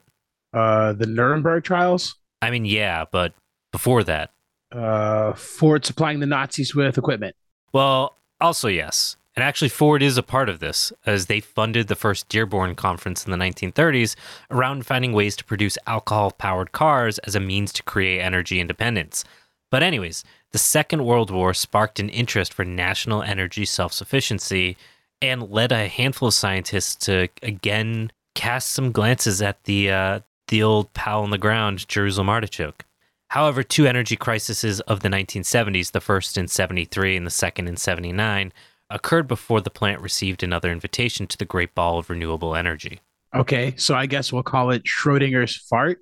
Uh, 0.53 0.93
the 0.93 1.05
Nuremberg 1.05 1.63
trials. 1.63 2.15
I 2.41 2.49
mean, 2.51 2.65
yeah, 2.65 3.05
but 3.09 3.33
before 3.71 4.03
that, 4.03 4.31
Uh, 4.71 5.33
Ford 5.33 5.85
supplying 5.85 6.19
the 6.19 6.25
Nazis 6.25 6.75
with 6.75 6.97
equipment. 6.97 7.35
Well, 7.71 8.15
also 8.41 8.67
yes. 8.67 9.15
And 9.35 9.43
actually, 9.43 9.69
Ford 9.69 10.01
is 10.01 10.17
a 10.17 10.23
part 10.23 10.49
of 10.49 10.59
this, 10.59 10.91
as 11.05 11.27
they 11.27 11.39
funded 11.39 11.87
the 11.87 11.95
first 11.95 12.27
Dearborn 12.29 12.75
Conference 12.75 13.25
in 13.25 13.31
the 13.31 13.37
1930s 13.37 14.15
around 14.49 14.85
finding 14.85 15.13
ways 15.13 15.35
to 15.37 15.43
produce 15.45 15.77
alcohol 15.85 16.31
powered 16.31 16.71
cars 16.71 17.19
as 17.19 17.35
a 17.35 17.39
means 17.39 17.71
to 17.73 17.83
create 17.83 18.21
energy 18.21 18.59
independence. 18.59 19.23
But, 19.69 19.83
anyways, 19.83 20.23
the 20.51 20.57
Second 20.57 21.05
World 21.05 21.29
War 21.31 21.53
sparked 21.53 21.99
an 21.99 22.09
interest 22.09 22.53
for 22.53 22.65
national 22.65 23.21
energy 23.23 23.65
self 23.65 23.93
sufficiency 23.93 24.77
and 25.21 25.49
led 25.49 25.71
a 25.71 25.87
handful 25.87 26.27
of 26.27 26.33
scientists 26.33 26.95
to 27.05 27.29
again 27.41 28.11
cast 28.35 28.71
some 28.71 28.91
glances 28.91 29.41
at 29.41 29.63
the, 29.63 29.89
uh, 29.89 30.19
the 30.49 30.61
old 30.61 30.93
pal 30.93 31.23
on 31.23 31.31
the 31.31 31.37
ground, 31.37 31.87
Jerusalem 31.87 32.29
artichoke. 32.29 32.85
However, 33.29 33.63
two 33.63 33.87
energy 33.87 34.15
crises 34.15 34.81
of 34.81 34.99
the 34.99 35.09
1970s, 35.09 35.91
the 35.91 36.01
first 36.01 36.37
in 36.37 36.47
73 36.47 37.17
and 37.17 37.25
the 37.25 37.31
second 37.31 37.67
in 37.67 37.75
79, 37.75 38.53
occurred 38.89 39.27
before 39.27 39.61
the 39.61 39.69
plant 39.69 40.01
received 40.01 40.43
another 40.43 40.71
invitation 40.71 41.27
to 41.27 41.37
the 41.37 41.45
Great 41.45 41.73
Ball 41.73 41.97
of 41.97 42.09
Renewable 42.09 42.55
Energy. 42.55 43.01
Okay, 43.33 43.73
so 43.77 43.95
I 43.95 44.05
guess 44.05 44.31
we'll 44.31 44.43
call 44.43 44.69
it 44.71 44.83
Schrodinger's 44.83 45.57
fart. 45.57 45.99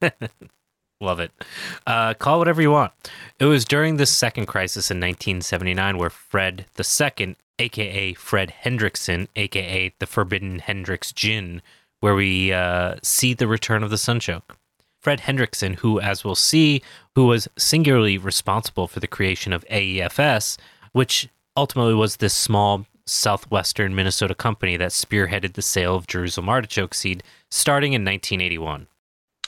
Love 1.00 1.20
it. 1.20 1.30
Uh, 1.86 2.14
call 2.14 2.38
whatever 2.38 2.62
you 2.62 2.70
want. 2.70 2.92
It 3.38 3.44
was 3.44 3.64
during 3.64 3.96
this 3.96 4.10
second 4.10 4.46
crisis 4.46 4.90
in 4.90 4.98
1979 4.98 5.98
where 5.98 6.10
Fred 6.10 6.66
II, 6.78 7.36
aka 7.58 8.14
Fred 8.14 8.52
Hendrickson, 8.64 9.28
aka 9.36 9.94
the 9.98 10.06
Forbidden 10.06 10.58
Hendrix 10.58 11.12
Gin, 11.12 11.62
where 12.00 12.14
we 12.14 12.52
uh, 12.52 12.96
see 13.02 13.34
the 13.34 13.46
return 13.46 13.82
of 13.82 13.90
the 13.90 13.96
Sunchoke. 13.96 14.56
Fred 15.00 15.20
Hendrickson, 15.20 15.76
who, 15.76 16.00
as 16.00 16.24
we'll 16.24 16.36
see, 16.36 16.82
who 17.16 17.26
was 17.26 17.48
singularly 17.58 18.18
responsible 18.18 18.86
for 18.86 19.00
the 19.00 19.08
creation 19.08 19.52
of 19.52 19.64
AEFS, 19.66 20.56
which 20.92 21.28
ultimately 21.56 21.94
was 21.94 22.16
this 22.16 22.34
small 22.34 22.86
southwestern 23.04 23.94
Minnesota 23.94 24.34
company 24.34 24.76
that 24.76 24.92
spearheaded 24.92 25.54
the 25.54 25.62
sale 25.62 25.96
of 25.96 26.06
Jerusalem 26.06 26.48
artichoke 26.48 26.94
seed 26.94 27.22
starting 27.50 27.94
in 27.94 28.04
1981. 28.04 28.86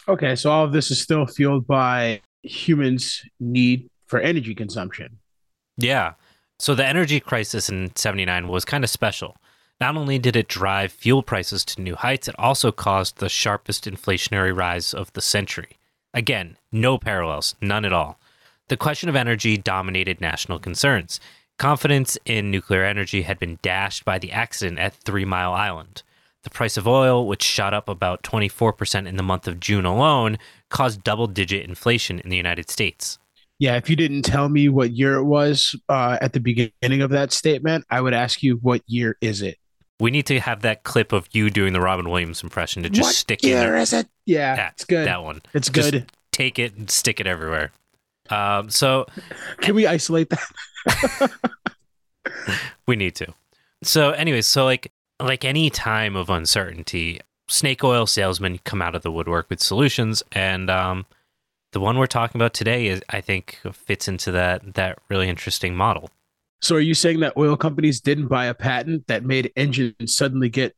Okay, 0.09 0.35
so 0.35 0.51
all 0.51 0.65
of 0.65 0.73
this 0.73 0.91
is 0.91 1.01
still 1.01 1.25
fueled 1.25 1.67
by 1.67 2.21
humans' 2.43 3.23
need 3.41 3.89
for 4.07 4.21
energy 4.21 4.55
consumption. 4.55 5.19
Yeah. 5.77 6.15
So 6.65 6.75
the 6.75 6.87
energy 6.87 7.21
crisis 7.21 7.69
in 7.69 7.95
79 7.95 8.49
was 8.49 8.65
kind 8.65 8.85
of 8.85 8.89
special. 8.89 9.37
Not 9.83 9.99
only 9.99 10.19
did 10.19 10.35
it 10.35 10.49
drive 10.49 10.93
fuel 10.93 11.23
prices 11.23 11.63
to 11.67 11.83
new 11.83 11.95
heights, 11.95 12.27
it 12.27 12.35
also 12.39 12.73
caused 12.73 13.19
the 13.19 13.29
sharpest 13.29 13.85
inflationary 13.85 14.57
rise 14.57 14.95
of 14.95 15.13
the 15.13 15.21
century. 15.21 15.77
Again, 16.15 16.57
no 16.73 16.97
parallels, 16.97 17.55
none 17.61 17.85
at 17.85 17.93
all. 17.93 18.19
The 18.69 18.79
question 18.79 19.11
of 19.11 19.15
energy 19.15 19.59
dominated 19.59 20.23
national 20.23 20.59
concerns. 20.59 21.21
Confidence 21.59 22.17
in 22.25 22.51
nuclear 22.51 22.83
energy 22.83 23.21
had 23.21 23.39
been 23.39 23.59
dashed 23.61 24.07
by 24.07 24.19
the 24.19 24.33
accident 24.33 24.79
at 24.79 24.95
Three 24.95 25.27
Mile 25.27 25.53
Island. 25.53 26.03
The 26.45 26.49
price 26.49 26.79
of 26.79 26.89
oil, 26.89 27.27
which 27.27 27.43
shot 27.43 27.75
up 27.75 27.91
about 27.91 28.23
24% 28.23 29.07
in 29.07 29.19
the 29.19 29.23
month 29.23 29.47
of 29.47 29.61
June 29.61 29.85
alone, 29.85 30.39
caused 30.71 31.05
double 31.05 31.27
digit 31.27 31.69
inflation 31.69 32.21
in 32.21 32.31
the 32.31 32.39
United 32.39 32.71
States. 32.71 33.19
Yeah, 33.59 33.77
if 33.77 33.89
you 33.89 33.97
didn't 33.97 34.23
tell 34.23 34.49
me 34.49 34.69
what 34.69 34.91
year 34.93 35.15
it 35.15 35.25
was 35.25 35.75
uh, 35.89 36.19
at 36.21 36.33
the 36.33 36.41
beginning 36.41 37.03
of 37.03 37.11
that 37.11 37.33
statement, 37.33 37.85
I 37.91 38.01
would 38.01 38.13
ask 38.15 38.43
you, 38.43 38.57
what 38.63 38.83
year 38.87 39.17
is 39.21 39.43
it? 39.43 39.59
We 40.01 40.11
need 40.11 40.27
to 40.27 40.41
have 40.41 40.63
that 40.63 40.83
clip 40.83 41.13
of 41.13 41.29
you 41.31 41.51
doing 41.51 41.73
the 41.73 41.81
Robin 41.81 42.09
Williams 42.11 42.43
impression 42.43 42.83
to 42.83 42.91
just 42.91 43.07
what 43.07 43.15
stick 43.15 43.45
in 43.45 43.51
year 43.51 43.61
there. 43.61 43.77
is 43.77 43.93
it? 43.93 44.09
Yeah, 44.27 44.57
That- 44.57 44.73
it's 44.75 44.85
good. 44.85 45.07
That 45.07 45.23
one. 45.23 45.41
it's 45.55 45.69
Just- 45.69 45.93
good. 45.93 46.11
Take 46.33 46.59
it 46.59 46.75
and 46.75 46.91
stick 46.91 47.21
it 47.21 47.29
everywhere. 47.29 47.71
Um, 48.29 48.71
so 48.71 49.07
Can 49.61 49.77
we 49.77 49.87
isolate 49.87 50.31
that? 50.31 51.31
we 52.87 52.97
need 52.97 53.15
to. 53.17 53.33
So, 53.83 54.11
anyways, 54.11 54.47
so 54.47 54.65
like 54.65 54.91
like 55.21 55.45
any 55.45 55.71
time 55.71 56.17
of 56.17 56.31
uncertainty, 56.31 57.21
snake 57.49 57.85
oil 57.85 58.07
salesmen 58.07 58.59
come 58.65 58.83
out 58.83 58.95
of 58.95 59.03
the 59.03 59.13
woodwork 59.13 59.49
with 59.51 59.61
solutions, 59.61 60.23
and 60.33 60.71
um, 60.71 61.07
the 61.75 61.81
one 61.81 61.99
we're 61.99 62.07
talking 62.07 62.41
about 62.41 62.55
today 62.55 62.87
is, 62.87 63.03
I 63.11 63.21
think, 63.21 63.61
fits 63.73 64.09
into 64.09 64.31
that 64.31 64.75
that 64.75 64.99
really 65.11 65.29
interesting 65.29 65.75
model. 65.75 66.09
So, 66.63 66.77
are 66.77 66.81
you 66.81 66.95
saying 66.95 67.21
that 67.21 67.37
oil 67.37 67.57
companies 67.57 68.01
didn't 68.01 68.29
buy 68.29 68.47
a 68.47 68.55
patent 68.55 69.09
that 69.09 69.25
made 69.25 69.53
engines 69.57 70.17
suddenly 70.17 70.49
get 70.49 70.75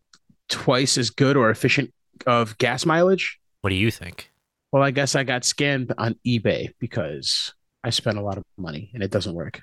twice 0.48 0.98
as 0.98 1.10
good 1.10 1.36
or 1.36 1.50
efficient 1.50 1.92
of 2.26 2.58
gas 2.58 2.84
mileage? 2.84 3.38
What 3.60 3.70
do 3.70 3.76
you 3.76 3.90
think? 3.90 4.32
Well, 4.72 4.82
I 4.82 4.90
guess 4.90 5.14
I 5.14 5.22
got 5.22 5.42
scammed 5.42 5.92
on 5.96 6.16
eBay 6.26 6.70
because 6.80 7.52
I 7.84 7.90
spent 7.90 8.18
a 8.18 8.22
lot 8.22 8.38
of 8.38 8.44
money 8.56 8.90
and 8.94 9.02
it 9.02 9.10
doesn't 9.10 9.34
work. 9.34 9.62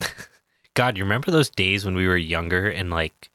God, 0.74 0.96
you 0.96 1.04
remember 1.04 1.30
those 1.30 1.50
days 1.50 1.84
when 1.84 1.94
we 1.94 2.08
were 2.08 2.16
younger 2.16 2.68
and 2.68 2.90
like 2.90 3.30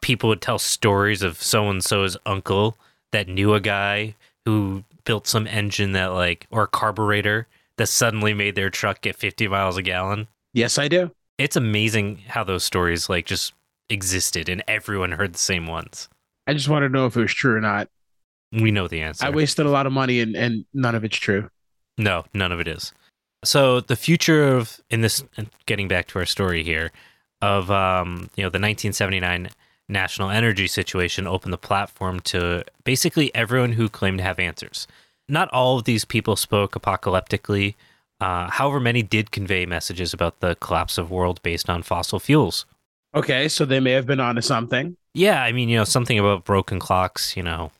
people 0.00 0.30
would 0.30 0.40
tell 0.40 0.58
stories 0.58 1.22
of 1.22 1.40
so 1.40 1.68
and 1.68 1.84
so's 1.84 2.16
uncle 2.26 2.76
that 3.12 3.28
knew 3.28 3.54
a 3.54 3.60
guy 3.60 4.14
who 4.46 4.84
built 5.04 5.26
some 5.26 5.46
engine 5.46 5.92
that 5.92 6.06
like 6.06 6.46
or 6.50 6.64
a 6.64 6.68
carburetor 6.68 7.46
that 7.76 7.88
suddenly 7.88 8.34
made 8.34 8.54
their 8.54 8.70
truck 8.70 9.00
get 9.00 9.16
50 9.16 9.48
miles 9.48 9.76
a 9.76 9.82
gallon. 9.82 10.28
Yes, 10.52 10.78
I 10.78 10.88
do. 10.88 11.10
It's 11.38 11.56
amazing 11.56 12.22
how 12.28 12.44
those 12.44 12.64
stories 12.64 13.08
like 13.08 13.26
just 13.26 13.52
existed 13.90 14.48
and 14.48 14.62
everyone 14.68 15.12
heard 15.12 15.34
the 15.34 15.38
same 15.38 15.66
ones. 15.66 16.08
I 16.46 16.52
just 16.52 16.68
want 16.68 16.84
to 16.84 16.88
know 16.88 17.06
if 17.06 17.16
it 17.16 17.20
was 17.20 17.32
true 17.32 17.56
or 17.56 17.60
not. 17.60 17.88
We 18.52 18.70
know 18.70 18.86
the 18.86 19.00
answer. 19.00 19.26
I 19.26 19.30
wasted 19.30 19.66
a 19.66 19.70
lot 19.70 19.86
of 19.86 19.92
money 19.92 20.20
and, 20.20 20.36
and 20.36 20.64
none 20.72 20.94
of 20.94 21.04
it's 21.04 21.16
true. 21.16 21.50
No, 21.98 22.24
none 22.32 22.52
of 22.52 22.60
it 22.60 22.68
is. 22.68 22.92
So 23.44 23.80
the 23.80 23.96
future 23.96 24.56
of 24.56 24.80
in 24.90 25.00
this 25.00 25.24
getting 25.66 25.88
back 25.88 26.06
to 26.08 26.18
our 26.18 26.26
story 26.26 26.62
here 26.62 26.92
of 27.42 27.70
um, 27.70 28.30
you 28.36 28.42
know 28.42 28.50
the 28.50 28.60
1979 28.60 29.50
national 29.88 30.30
energy 30.30 30.66
situation 30.66 31.26
opened 31.26 31.52
the 31.52 31.58
platform 31.58 32.20
to 32.20 32.64
basically 32.84 33.34
everyone 33.34 33.72
who 33.72 33.88
claimed 33.88 34.18
to 34.18 34.24
have 34.24 34.38
answers. 34.38 34.86
Not 35.28 35.48
all 35.52 35.78
of 35.78 35.84
these 35.84 36.04
people 36.04 36.36
spoke 36.36 36.72
apocalyptically. 36.72 37.74
Uh, 38.20 38.48
however, 38.50 38.80
many 38.80 39.02
did 39.02 39.30
convey 39.30 39.66
messages 39.66 40.12
about 40.12 40.40
the 40.40 40.54
collapse 40.56 40.98
of 40.98 41.10
world 41.10 41.42
based 41.42 41.68
on 41.68 41.82
fossil 41.82 42.18
fuels. 42.18 42.66
Okay, 43.14 43.48
so 43.48 43.64
they 43.64 43.80
may 43.80 43.92
have 43.92 44.06
been 44.06 44.20
onto 44.20 44.40
something. 44.40 44.96
Yeah, 45.14 45.42
I 45.42 45.52
mean, 45.52 45.68
you 45.68 45.76
know, 45.76 45.84
something 45.84 46.18
about 46.18 46.44
broken 46.44 46.80
clocks, 46.80 47.36
you 47.36 47.42
know, 47.42 47.70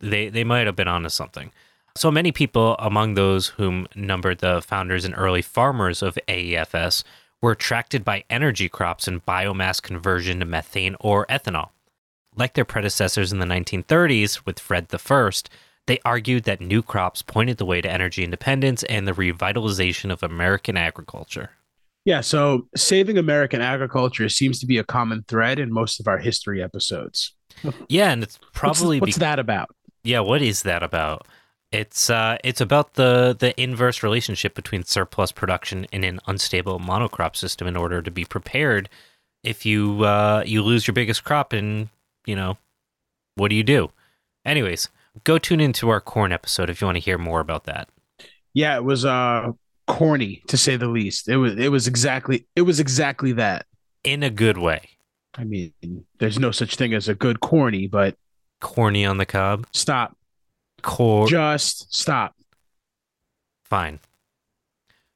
they 0.00 0.28
they 0.28 0.44
might 0.44 0.66
have 0.66 0.76
been 0.76 0.88
onto 0.88 1.08
something. 1.08 1.50
So 1.96 2.10
many 2.10 2.30
people, 2.30 2.76
among 2.78 3.14
those 3.14 3.48
whom 3.48 3.88
numbered 3.94 4.38
the 4.38 4.60
founders 4.60 5.04
and 5.04 5.14
early 5.16 5.42
farmers 5.42 6.02
of 6.02 6.18
AEFS, 6.28 7.02
were 7.42 7.52
attracted 7.52 8.04
by 8.04 8.24
energy 8.30 8.68
crops 8.68 9.06
and 9.06 9.24
biomass 9.26 9.80
conversion 9.82 10.40
to 10.40 10.46
methane 10.46 10.96
or 11.00 11.26
ethanol. 11.26 11.70
Like 12.34 12.54
their 12.54 12.64
predecessors 12.64 13.32
in 13.32 13.38
the 13.38 13.46
1930s 13.46 14.44
with 14.44 14.58
Fred 14.58 14.88
I, 14.92 15.30
they 15.86 15.98
argued 16.04 16.44
that 16.44 16.60
new 16.60 16.82
crops 16.82 17.22
pointed 17.22 17.58
the 17.58 17.64
way 17.64 17.80
to 17.80 17.90
energy 17.90 18.24
independence 18.24 18.82
and 18.84 19.06
the 19.06 19.12
revitalization 19.12 20.10
of 20.12 20.22
American 20.22 20.76
agriculture. 20.76 21.50
Yeah, 22.04 22.20
so 22.20 22.68
saving 22.76 23.18
American 23.18 23.60
agriculture 23.60 24.28
seems 24.28 24.60
to 24.60 24.66
be 24.66 24.78
a 24.78 24.84
common 24.84 25.24
thread 25.28 25.58
in 25.58 25.72
most 25.72 25.98
of 26.00 26.06
our 26.06 26.18
history 26.18 26.62
episodes. 26.62 27.34
Yeah, 27.88 28.10
and 28.10 28.22
it's 28.22 28.38
What's- 28.38 28.50
probably 28.52 29.00
what's, 29.00 29.16
be- 29.16 29.20
that 29.20 29.38
about? 29.38 29.70
Yeah, 30.04 30.20
what 30.20 30.42
is 30.42 30.62
that 30.62 30.82
about? 30.82 31.26
It's 31.76 32.08
uh, 32.08 32.38
it's 32.42 32.62
about 32.62 32.94
the 32.94 33.36
the 33.38 33.58
inverse 33.60 34.02
relationship 34.02 34.54
between 34.54 34.84
surplus 34.84 35.30
production 35.30 35.86
and 35.92 36.04
an 36.04 36.20
unstable 36.26 36.80
monocrop 36.80 37.36
system. 37.36 37.66
In 37.66 37.76
order 37.76 38.00
to 38.00 38.10
be 38.10 38.24
prepared, 38.24 38.88
if 39.42 39.66
you 39.66 40.02
uh, 40.04 40.42
you 40.46 40.62
lose 40.62 40.86
your 40.86 40.94
biggest 40.94 41.22
crop 41.22 41.52
and 41.52 41.90
you 42.24 42.34
know, 42.34 42.56
what 43.34 43.48
do 43.48 43.54
you 43.56 43.62
do? 43.62 43.90
Anyways, 44.44 44.88
go 45.24 45.38
tune 45.38 45.60
into 45.60 45.90
our 45.90 46.00
corn 46.00 46.32
episode 46.32 46.70
if 46.70 46.80
you 46.80 46.86
want 46.86 46.96
to 46.96 47.04
hear 47.04 47.18
more 47.18 47.40
about 47.40 47.64
that. 47.64 47.88
Yeah, 48.54 48.76
it 48.76 48.84
was 48.84 49.04
uh 49.04 49.52
corny 49.86 50.42
to 50.48 50.56
say 50.56 50.76
the 50.76 50.88
least. 50.88 51.28
It 51.28 51.36
was 51.36 51.56
it 51.56 51.68
was 51.68 51.86
exactly 51.86 52.46
it 52.56 52.62
was 52.62 52.80
exactly 52.80 53.32
that. 53.32 53.66
In 54.02 54.22
a 54.22 54.30
good 54.30 54.56
way. 54.56 54.88
I 55.34 55.44
mean, 55.44 55.74
there's 56.18 56.38
no 56.38 56.50
such 56.50 56.76
thing 56.76 56.94
as 56.94 57.08
a 57.08 57.14
good 57.14 57.40
corny, 57.40 57.86
but 57.86 58.16
Corny 58.62 59.04
on 59.04 59.18
the 59.18 59.26
cob. 59.26 59.66
stop. 59.72 60.16
Cor- 60.82 61.26
Just 61.26 61.92
stop. 61.94 62.34
Fine. 63.64 64.00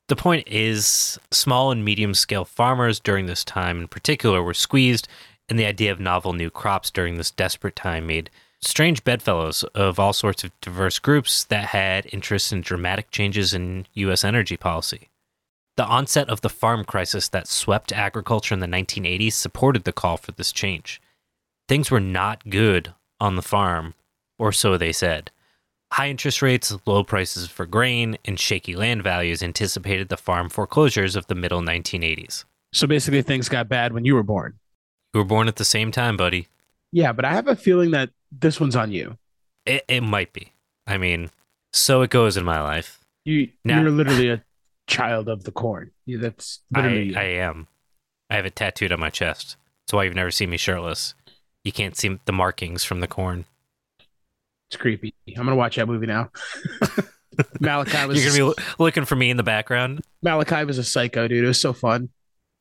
The 0.08 0.16
point 0.16 0.48
is, 0.48 1.20
small 1.30 1.70
and 1.70 1.84
medium 1.84 2.14
scale 2.14 2.44
farmers 2.44 2.98
during 2.98 3.26
this 3.26 3.44
time 3.44 3.82
in 3.82 3.88
particular 3.88 4.42
were 4.42 4.54
squeezed, 4.54 5.06
and 5.48 5.58
the 5.58 5.66
idea 5.66 5.92
of 5.92 6.00
novel 6.00 6.32
new 6.32 6.50
crops 6.50 6.90
during 6.90 7.16
this 7.16 7.30
desperate 7.30 7.76
time 7.76 8.08
made 8.08 8.30
strange 8.60 9.04
bedfellows 9.04 9.62
of 9.74 9.98
all 9.98 10.12
sorts 10.12 10.42
of 10.42 10.50
diverse 10.60 10.98
groups 10.98 11.44
that 11.44 11.66
had 11.66 12.12
interests 12.12 12.52
in 12.52 12.60
dramatic 12.60 13.10
changes 13.10 13.54
in 13.54 13.86
U.S. 13.94 14.24
energy 14.24 14.56
policy. 14.56 15.08
The 15.76 15.86
onset 15.86 16.28
of 16.28 16.40
the 16.40 16.48
farm 16.50 16.84
crisis 16.84 17.28
that 17.28 17.48
swept 17.48 17.92
agriculture 17.92 18.52
in 18.52 18.60
the 18.60 18.66
1980s 18.66 19.32
supported 19.32 19.84
the 19.84 19.92
call 19.92 20.16
for 20.16 20.32
this 20.32 20.52
change. 20.52 21.00
Things 21.68 21.90
were 21.90 22.00
not 22.00 22.50
good 22.50 22.92
on 23.20 23.36
the 23.36 23.42
farm, 23.42 23.94
or 24.38 24.50
so 24.52 24.76
they 24.76 24.92
said. 24.92 25.30
High 25.92 26.08
interest 26.08 26.40
rates, 26.40 26.76
low 26.86 27.02
prices 27.02 27.48
for 27.48 27.66
grain, 27.66 28.16
and 28.24 28.38
shaky 28.38 28.76
land 28.76 29.02
values 29.02 29.42
anticipated 29.42 30.08
the 30.08 30.16
farm 30.16 30.48
foreclosures 30.48 31.16
of 31.16 31.26
the 31.26 31.34
middle 31.34 31.60
1980s. 31.60 32.44
So 32.72 32.86
basically, 32.86 33.22
things 33.22 33.48
got 33.48 33.68
bad 33.68 33.92
when 33.92 34.04
you 34.04 34.14
were 34.14 34.22
born. 34.22 34.54
You 35.12 35.18
were 35.18 35.24
born 35.26 35.48
at 35.48 35.56
the 35.56 35.64
same 35.64 35.90
time, 35.90 36.16
buddy. 36.16 36.46
Yeah, 36.92 37.12
but 37.12 37.24
I 37.24 37.32
have 37.32 37.48
a 37.48 37.56
feeling 37.56 37.90
that 37.90 38.10
this 38.30 38.60
one's 38.60 38.76
on 38.76 38.92
you. 38.92 39.18
It, 39.66 39.84
it 39.88 40.02
might 40.02 40.32
be. 40.32 40.52
I 40.86 40.96
mean, 40.96 41.30
so 41.72 42.02
it 42.02 42.10
goes 42.10 42.36
in 42.36 42.44
my 42.44 42.62
life. 42.62 43.00
You 43.24 43.48
Now- 43.64 43.80
you're 43.80 43.90
literally 43.90 44.30
a 44.30 44.44
child 44.86 45.28
of 45.28 45.42
the 45.42 45.52
corn. 45.52 45.90
You, 46.06 46.18
that's 46.18 46.60
I, 46.74 46.80
literally 46.82 47.02
you. 47.10 47.16
I 47.18 47.24
am. 47.24 47.66
I 48.28 48.36
have 48.36 48.46
it 48.46 48.54
tattooed 48.54 48.92
on 48.92 49.00
my 49.00 49.10
chest. 49.10 49.56
That's 49.82 49.92
why 49.94 50.04
you've 50.04 50.14
never 50.14 50.30
seen 50.30 50.50
me 50.50 50.56
shirtless. 50.56 51.14
You 51.64 51.72
can't 51.72 51.96
see 51.96 52.18
the 52.24 52.32
markings 52.32 52.84
from 52.84 53.00
the 53.00 53.08
corn. 53.08 53.44
It's 54.70 54.76
creepy. 54.76 55.12
I'm 55.36 55.44
gonna 55.44 55.56
watch 55.56 55.74
that 55.76 55.88
movie 55.88 56.06
now. 56.06 56.30
Malachi 57.60 58.06
was 58.06 58.22
You're 58.22 58.32
to 58.32 58.38
be 58.38 58.42
lo- 58.44 58.54
looking 58.78 59.04
for 59.04 59.16
me 59.16 59.28
in 59.30 59.36
the 59.36 59.42
background. 59.42 60.02
Malachi 60.22 60.64
was 60.64 60.78
a 60.78 60.84
psycho 60.84 61.26
dude. 61.26 61.42
It 61.42 61.46
was 61.48 61.60
so 61.60 61.72
fun. 61.72 62.10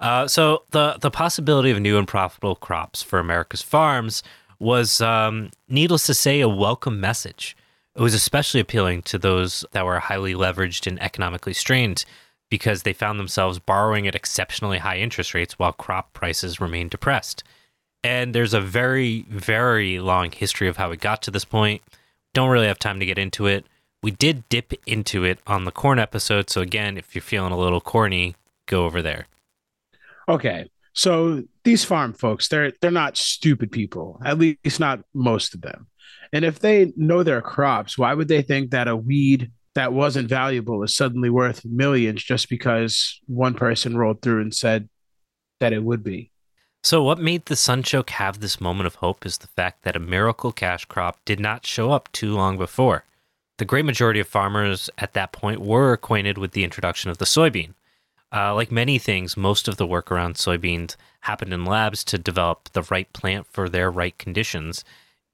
uh, 0.00 0.26
so 0.26 0.64
the 0.72 0.98
the 1.00 1.10
possibility 1.10 1.70
of 1.70 1.78
new 1.78 1.98
and 1.98 2.08
profitable 2.08 2.56
crops 2.56 3.00
for 3.00 3.20
America's 3.20 3.62
farms 3.62 4.24
was, 4.58 5.00
um, 5.00 5.50
needless 5.68 6.04
to 6.06 6.14
say, 6.14 6.40
a 6.40 6.48
welcome 6.48 7.00
message. 7.00 7.56
It 7.94 8.02
was 8.02 8.12
especially 8.12 8.60
appealing 8.60 9.02
to 9.02 9.18
those 9.18 9.64
that 9.70 9.86
were 9.86 10.00
highly 10.00 10.34
leveraged 10.34 10.86
and 10.86 11.00
economically 11.00 11.54
strained 11.54 12.04
because 12.50 12.82
they 12.82 12.92
found 12.92 13.20
themselves 13.20 13.60
borrowing 13.60 14.08
at 14.08 14.16
exceptionally 14.16 14.78
high 14.78 14.98
interest 14.98 15.32
rates 15.32 15.58
while 15.58 15.72
crop 15.72 16.12
prices 16.12 16.60
remained 16.60 16.90
depressed. 16.90 17.44
And 18.02 18.34
there's 18.34 18.54
a 18.54 18.60
very, 18.60 19.26
very 19.28 19.98
long 19.98 20.32
history 20.32 20.68
of 20.68 20.76
how 20.76 20.90
we 20.90 20.96
got 20.96 21.22
to 21.22 21.30
this 21.30 21.44
point. 21.44 21.82
Don't 22.32 22.50
really 22.50 22.66
have 22.66 22.78
time 22.78 23.00
to 23.00 23.06
get 23.06 23.18
into 23.18 23.46
it. 23.46 23.66
We 24.02 24.10
did 24.10 24.48
dip 24.48 24.72
into 24.86 25.24
it 25.24 25.40
on 25.46 25.64
the 25.64 25.72
corn 25.72 25.98
episode. 25.98 26.48
So, 26.48 26.62
again, 26.62 26.96
if 26.96 27.14
you're 27.14 27.20
feeling 27.20 27.52
a 27.52 27.58
little 27.58 27.80
corny, 27.80 28.34
go 28.66 28.86
over 28.86 29.02
there. 29.02 29.26
Okay. 30.28 30.70
So 30.94 31.42
these 31.64 31.84
farm 31.84 32.12
folks, 32.12 32.48
they're 32.48 32.72
they're 32.80 32.90
not 32.90 33.16
stupid 33.16 33.70
people. 33.70 34.20
At 34.24 34.38
least 34.38 34.80
not 34.80 35.00
most 35.14 35.54
of 35.54 35.60
them. 35.60 35.86
And 36.32 36.44
if 36.44 36.60
they 36.60 36.92
know 36.96 37.22
their 37.22 37.42
crops, 37.42 37.98
why 37.98 38.14
would 38.14 38.28
they 38.28 38.42
think 38.42 38.70
that 38.70 38.88
a 38.88 38.96
weed 38.96 39.50
that 39.74 39.92
wasn't 39.92 40.28
valuable 40.28 40.82
is 40.82 40.94
suddenly 40.94 41.30
worth 41.30 41.64
millions 41.64 42.22
just 42.22 42.48
because 42.48 43.20
one 43.26 43.54
person 43.54 43.96
rolled 43.96 44.22
through 44.22 44.42
and 44.42 44.54
said 44.54 44.88
that 45.60 45.72
it 45.72 45.82
would 45.82 46.04
be? 46.04 46.29
So, 46.82 47.02
what 47.02 47.18
made 47.18 47.44
the 47.44 47.56
Sunchoke 47.56 48.10
have 48.10 48.40
this 48.40 48.60
moment 48.60 48.86
of 48.86 48.96
hope 48.96 49.26
is 49.26 49.38
the 49.38 49.48
fact 49.48 49.82
that 49.82 49.96
a 49.96 50.00
miracle 50.00 50.50
cash 50.50 50.86
crop 50.86 51.18
did 51.26 51.38
not 51.38 51.66
show 51.66 51.92
up 51.92 52.10
too 52.10 52.34
long 52.34 52.56
before. 52.56 53.04
The 53.58 53.66
great 53.66 53.84
majority 53.84 54.18
of 54.20 54.26
farmers 54.26 54.88
at 54.96 55.12
that 55.12 55.32
point 55.32 55.60
were 55.60 55.92
acquainted 55.92 56.38
with 56.38 56.52
the 56.52 56.64
introduction 56.64 57.10
of 57.10 57.18
the 57.18 57.26
soybean. 57.26 57.74
Uh, 58.32 58.54
like 58.54 58.72
many 58.72 58.98
things, 58.98 59.36
most 59.36 59.68
of 59.68 59.76
the 59.76 59.86
work 59.86 60.10
around 60.10 60.36
soybeans 60.36 60.96
happened 61.20 61.52
in 61.52 61.66
labs 61.66 62.02
to 62.04 62.16
develop 62.16 62.70
the 62.72 62.86
right 62.90 63.12
plant 63.12 63.46
for 63.46 63.68
their 63.68 63.90
right 63.90 64.16
conditions. 64.16 64.82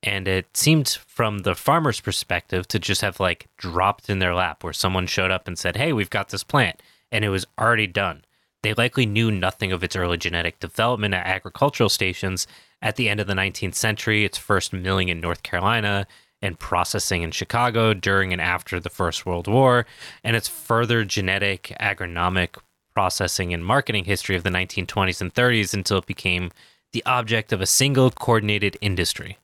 And 0.03 0.27
it 0.27 0.57
seemed 0.57 0.89
from 1.07 1.41
the 1.41 1.55
farmer's 1.55 2.01
perspective 2.01 2.67
to 2.69 2.81
just 2.81 3.03
have 3.03 3.21
like 3.21 3.47
dropped 3.57 4.11
in 4.11 4.19
their 4.19 4.35
lap 4.35 4.65
where 4.65 4.73
someone 4.73 5.07
showed 5.07 5.31
up 5.31 5.47
and 5.47 5.57
said, 5.57 5.77
Hey, 5.77 5.93
we've 5.93 6.11
got 6.11 6.31
this 6.31 6.43
plant. 6.43 6.83
And 7.13 7.25
it 7.25 7.29
was 7.29 7.47
already 7.57 7.87
done. 7.87 8.25
They 8.67 8.75
likely 8.75 9.07
knew 9.07 9.31
nothing 9.31 9.71
of 9.71 9.85
its 9.85 9.95
early 9.95 10.17
genetic 10.17 10.59
development 10.59 11.15
at 11.15 11.25
agricultural 11.25 11.89
stations 11.89 12.49
at 12.83 12.97
the 12.97 13.09
end 13.09 13.21
of 13.21 13.29
the 13.29 13.33
19th 13.33 13.77
century, 13.77 14.25
its 14.25 14.39
first 14.39 14.73
milling 14.73 15.09
in 15.09 15.21
North 15.21 15.45
Carolina, 15.45 16.09
and 16.43 16.59
processing 16.59 17.23
in 17.23 17.31
Chicago 17.31 17.95
during 17.95 18.33
and 18.33 18.43
after 18.43 18.81
the 18.81 18.91
First 18.91 19.25
World 19.25 19.47
War, 19.47 19.87
and 20.25 20.35
its 20.35 20.49
further 20.49 21.05
genetic, 21.05 21.77
agronomic, 21.79 22.59
processing, 22.93 23.55
and 23.55 23.65
marketing 23.65 24.05
history 24.05 24.35
of 24.35 24.43
the 24.43 24.51
1920s 24.51 25.21
and 25.21 25.33
30s 25.33 25.73
until 25.73 25.99
it 25.99 26.07
became 26.07 26.51
the 26.91 27.05
object 27.07 27.53
of 27.53 27.61
a 27.61 27.67
single 27.67 28.11
coordinated 28.11 28.77
industry. 28.81 29.39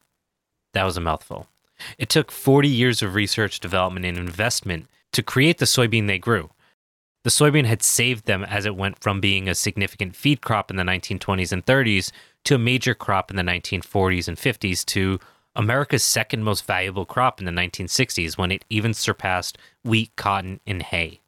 That 0.72 0.82
was 0.82 0.96
a 0.96 1.00
mouthful. 1.00 1.46
It 1.96 2.08
took 2.08 2.32
40 2.32 2.66
years 2.66 3.02
of 3.02 3.14
research, 3.14 3.60
development, 3.60 4.04
and 4.04 4.18
investment 4.18 4.88
to 5.12 5.22
create 5.22 5.58
the 5.58 5.66
soybean 5.66 6.08
they 6.08 6.18
grew. 6.18 6.50
The 7.24 7.30
soybean 7.30 7.66
had 7.66 7.82
saved 7.82 8.26
them 8.26 8.42
as 8.44 8.66
it 8.66 8.74
went 8.74 8.98
from 9.00 9.20
being 9.20 9.48
a 9.48 9.54
significant 9.54 10.16
feed 10.16 10.40
crop 10.40 10.70
in 10.70 10.76
the 10.76 10.82
1920s 10.82 11.52
and 11.52 11.64
30s 11.64 12.10
to 12.44 12.56
a 12.56 12.58
major 12.58 12.94
crop 12.94 13.30
in 13.30 13.36
the 13.36 13.42
1940s 13.42 14.26
and 14.26 14.36
50s 14.36 14.84
to 14.86 15.20
America's 15.54 16.02
second 16.02 16.42
most 16.42 16.64
valuable 16.64 17.04
crop 17.04 17.38
in 17.38 17.46
the 17.46 17.52
1960s 17.52 18.36
when 18.36 18.50
it 18.50 18.64
even 18.70 18.92
surpassed 18.92 19.56
wheat, 19.84 20.10
cotton, 20.16 20.58
and 20.66 20.82
hay. 20.82 21.20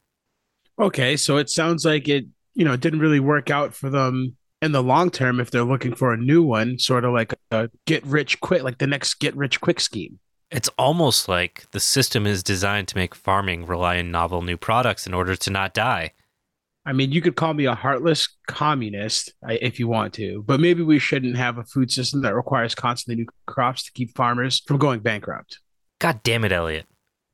Okay, 0.78 1.16
so 1.16 1.36
it 1.36 1.48
sounds 1.48 1.84
like 1.84 2.08
it, 2.08 2.26
you 2.54 2.64
know, 2.64 2.76
didn't 2.76 3.00
really 3.00 3.20
work 3.20 3.50
out 3.50 3.74
for 3.74 3.88
them 3.88 4.36
in 4.62 4.72
the 4.72 4.82
long 4.82 5.10
term 5.10 5.38
if 5.38 5.50
they're 5.50 5.62
looking 5.62 5.94
for 5.94 6.12
a 6.12 6.16
new 6.16 6.42
one, 6.42 6.78
sort 6.78 7.04
of 7.04 7.12
like 7.12 7.34
a 7.52 7.70
get 7.86 8.04
rich 8.04 8.40
quick, 8.40 8.64
like 8.64 8.78
the 8.78 8.86
next 8.86 9.14
get 9.14 9.36
rich 9.36 9.60
quick 9.60 9.78
scheme. 9.78 10.18
It's 10.50 10.68
almost 10.78 11.28
like 11.28 11.70
the 11.72 11.80
system 11.80 12.26
is 12.26 12.42
designed 12.42 12.88
to 12.88 12.96
make 12.96 13.14
farming 13.14 13.66
rely 13.66 13.98
on 13.98 14.10
novel 14.10 14.42
new 14.42 14.56
products 14.56 15.06
in 15.06 15.14
order 15.14 15.34
to 15.36 15.50
not 15.50 15.74
die. 15.74 16.12
I 16.86 16.92
mean, 16.92 17.12
you 17.12 17.22
could 17.22 17.34
call 17.34 17.54
me 17.54 17.64
a 17.64 17.74
heartless 17.74 18.28
communist 18.46 19.32
if 19.48 19.80
you 19.80 19.88
want 19.88 20.12
to, 20.14 20.44
but 20.46 20.60
maybe 20.60 20.82
we 20.82 20.98
shouldn't 20.98 21.36
have 21.36 21.56
a 21.56 21.64
food 21.64 21.90
system 21.90 22.20
that 22.22 22.34
requires 22.34 22.74
constantly 22.74 23.22
new 23.24 23.28
crops 23.46 23.84
to 23.84 23.92
keep 23.92 24.14
farmers 24.14 24.62
from 24.66 24.76
going 24.76 25.00
bankrupt. 25.00 25.60
God 25.98 26.22
damn 26.22 26.44
it, 26.44 26.52
Elliot. 26.52 26.86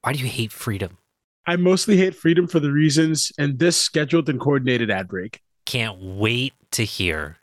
Why 0.03 0.13
do 0.13 0.21
you 0.21 0.29
hate 0.29 0.53
freedom? 0.53 0.99
I 1.47 1.57
mostly 1.57 1.97
hate 1.97 2.15
freedom 2.15 2.47
for 2.47 2.61
the 2.61 2.71
reasons 2.71 3.33
in 3.39 3.57
this 3.57 3.77
scheduled 3.77 4.29
and 4.29 4.39
coordinated 4.39 4.89
ad 4.89 5.09
break. 5.09 5.41
Can't 5.67 5.99
wait 6.01 6.53
to 6.73 6.85
hear. 6.85 7.39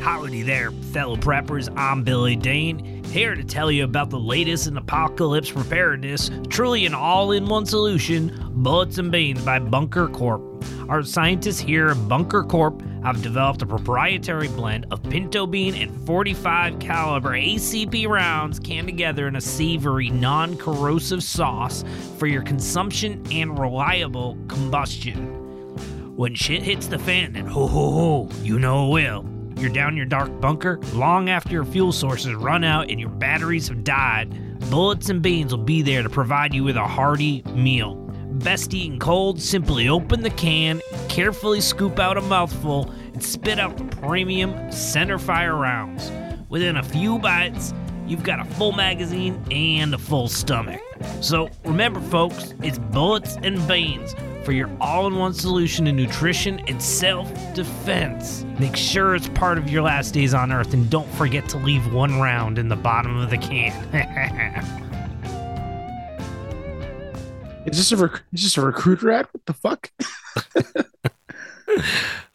Howdy 0.00 0.42
there, 0.42 0.70
fellow 0.70 1.16
preppers. 1.16 1.72
I'm 1.76 2.04
Billy 2.04 2.36
Dane, 2.36 3.02
here 3.04 3.34
to 3.34 3.44
tell 3.44 3.70
you 3.70 3.84
about 3.84 4.10
the 4.10 4.18
latest 4.18 4.66
in 4.66 4.76
apocalypse 4.76 5.50
preparedness, 5.50 6.30
truly 6.48 6.86
an 6.86 6.94
all 6.94 7.32
in 7.32 7.46
one 7.46 7.66
solution 7.66 8.50
Bullets 8.56 8.98
and 8.98 9.10
Beans 9.10 9.44
by 9.44 9.58
Bunker 9.58 10.08
Corp. 10.08 10.42
Our 10.88 11.02
scientists 11.02 11.60
here 11.60 11.88
at 11.88 12.08
Bunker 12.08 12.42
Corp 12.42 12.82
have 13.04 13.22
developed 13.22 13.62
a 13.62 13.66
proprietary 13.66 14.48
blend 14.48 14.86
of 14.90 15.02
pinto 15.02 15.46
bean 15.46 15.74
and 15.74 16.06
45 16.06 16.78
caliber 16.78 17.30
ACP 17.30 18.08
rounds 18.08 18.58
canned 18.58 18.88
together 18.88 19.28
in 19.28 19.36
a 19.36 19.40
savory, 19.40 20.10
non 20.10 20.56
corrosive 20.56 21.22
sauce 21.22 21.84
for 22.18 22.26
your 22.26 22.42
consumption 22.42 23.22
and 23.30 23.58
reliable 23.58 24.38
combustion. 24.48 25.42
When 26.16 26.34
shit 26.34 26.62
hits 26.62 26.86
the 26.86 26.98
fan, 26.98 27.32
then 27.32 27.46
ho 27.46 27.66
ho 27.66 27.90
ho, 27.90 28.28
you 28.42 28.58
know 28.58 28.86
it 28.86 28.92
will. 28.92 29.33
You're 29.56 29.70
down 29.70 29.90
in 29.90 29.96
your 29.96 30.06
dark 30.06 30.40
bunker 30.40 30.78
long 30.92 31.28
after 31.28 31.50
your 31.50 31.64
fuel 31.64 31.92
sources 31.92 32.34
run 32.34 32.64
out 32.64 32.90
and 32.90 32.98
your 32.98 33.08
batteries 33.08 33.68
have 33.68 33.84
died. 33.84 34.30
Bullets 34.70 35.08
and 35.08 35.22
Beans 35.22 35.54
will 35.54 35.62
be 35.62 35.82
there 35.82 36.02
to 36.02 36.08
provide 36.08 36.54
you 36.54 36.64
with 36.64 36.76
a 36.76 36.86
hearty 36.86 37.42
meal. 37.54 37.94
Best 37.94 38.74
eaten 38.74 38.98
cold, 38.98 39.40
simply 39.40 39.88
open 39.88 40.22
the 40.22 40.30
can, 40.30 40.80
carefully 41.08 41.60
scoop 41.60 42.00
out 42.00 42.16
a 42.16 42.20
mouthful, 42.20 42.90
and 43.12 43.22
spit 43.22 43.60
out 43.60 43.76
the 43.76 43.84
premium 43.96 44.72
center 44.72 45.18
fire 45.18 45.54
rounds. 45.54 46.10
Within 46.48 46.76
a 46.76 46.82
few 46.82 47.18
bites, 47.20 47.72
you've 48.06 48.24
got 48.24 48.40
a 48.40 48.44
full 48.54 48.72
magazine 48.72 49.40
and 49.50 49.94
a 49.94 49.98
full 49.98 50.28
stomach. 50.28 50.80
So 51.20 51.48
remember, 51.64 52.00
folks, 52.00 52.54
it's 52.62 52.78
Bullets 52.78 53.36
and 53.42 53.66
Beans 53.68 54.14
for 54.44 54.52
your 54.52 54.70
all 54.80 55.06
in 55.06 55.16
one 55.16 55.32
solution 55.32 55.86
to 55.86 55.92
nutrition 55.92 56.60
and 56.68 56.82
self 56.82 57.32
defense. 57.54 58.44
Make 58.58 58.76
sure 58.76 59.14
it's 59.14 59.28
part 59.28 59.58
of 59.58 59.70
your 59.70 59.82
last 59.82 60.12
days 60.14 60.34
on 60.34 60.52
Earth 60.52 60.74
and 60.74 60.88
don't 60.90 61.10
forget 61.14 61.48
to 61.50 61.58
leave 61.58 61.92
one 61.92 62.20
round 62.20 62.58
in 62.58 62.68
the 62.68 62.76
bottom 62.76 63.16
of 63.16 63.30
the 63.30 63.38
can. 63.38 63.72
Is 67.66 67.78
this 67.78 67.92
a 67.92 67.96
rec- 67.96 68.22
is 68.32 68.42
this 68.42 68.58
a 68.58 68.60
recruiter 68.60 69.10
ad? 69.10 69.26
What 69.32 69.46
the 69.46 69.54
fuck? 69.54 69.90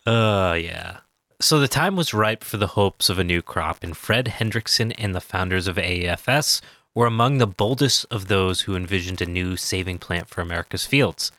Uh, 0.06 0.58
yeah. 0.60 1.02
So 1.40 1.60
the 1.60 1.68
time 1.68 1.96
was 1.96 2.16
ripe 2.16 2.44
for 2.44 2.58
the 2.58 2.68
hopes 2.68 3.10
of 3.10 3.20
a 3.20 3.24
new 3.24 3.44
crop, 3.44 3.84
and 3.84 3.96
Fred 3.96 4.26
Hendrickson 4.26 4.94
and 4.98 5.14
the 5.14 5.22
founders 5.22 5.68
of 5.68 5.76
AEFS 5.76 6.62
were 6.96 7.06
among 7.06 7.38
the 7.38 7.46
boldest 7.46 8.08
of 8.10 8.28
those 8.28 8.62
who 8.62 8.76
envisioned 8.76 9.22
a 9.22 9.26
new 9.28 9.56
saving 9.56 10.00
plant 10.00 10.28
for 10.28 10.42
America's 10.42 10.88
fields. 10.88 11.32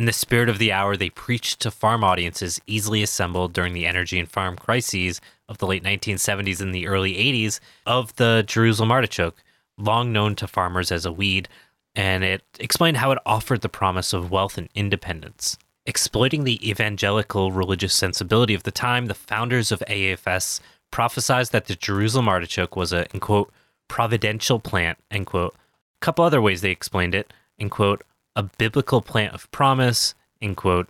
In 0.00 0.06
the 0.06 0.14
spirit 0.14 0.48
of 0.48 0.56
the 0.56 0.72
hour, 0.72 0.96
they 0.96 1.10
preached 1.10 1.60
to 1.60 1.70
farm 1.70 2.02
audiences 2.02 2.58
easily 2.66 3.02
assembled 3.02 3.52
during 3.52 3.74
the 3.74 3.84
energy 3.84 4.18
and 4.18 4.26
farm 4.26 4.56
crises 4.56 5.20
of 5.46 5.58
the 5.58 5.66
late 5.66 5.84
1970s 5.84 6.62
and 6.62 6.74
the 6.74 6.86
early 6.86 7.16
80s 7.16 7.60
of 7.84 8.16
the 8.16 8.42
Jerusalem 8.46 8.90
artichoke, 8.90 9.42
long 9.76 10.10
known 10.10 10.36
to 10.36 10.46
farmers 10.46 10.90
as 10.90 11.04
a 11.04 11.12
weed, 11.12 11.50
and 11.94 12.24
it 12.24 12.42
explained 12.58 12.96
how 12.96 13.10
it 13.10 13.18
offered 13.26 13.60
the 13.60 13.68
promise 13.68 14.14
of 14.14 14.30
wealth 14.30 14.56
and 14.56 14.70
independence. 14.74 15.58
Exploiting 15.84 16.44
the 16.44 16.66
evangelical 16.66 17.52
religious 17.52 17.92
sensibility 17.92 18.54
of 18.54 18.62
the 18.62 18.70
time, 18.70 19.04
the 19.04 19.12
founders 19.12 19.70
of 19.70 19.82
AEFS 19.86 20.60
prophesied 20.90 21.48
that 21.48 21.66
the 21.66 21.76
Jerusalem 21.76 22.26
artichoke 22.26 22.74
was 22.74 22.94
a, 22.94 23.04
in 23.12 23.20
quote, 23.20 23.52
providential 23.86 24.60
plant, 24.60 24.96
end 25.10 25.26
quote. 25.26 25.54
A 25.54 26.00
couple 26.00 26.24
other 26.24 26.40
ways 26.40 26.62
they 26.62 26.70
explained 26.70 27.14
it, 27.14 27.34
in 27.58 27.68
quote, 27.68 28.02
a 28.36 28.42
biblical 28.42 29.02
plant 29.02 29.34
of 29.34 29.50
promise, 29.50 30.14
in 30.40 30.54
quote, 30.54 30.88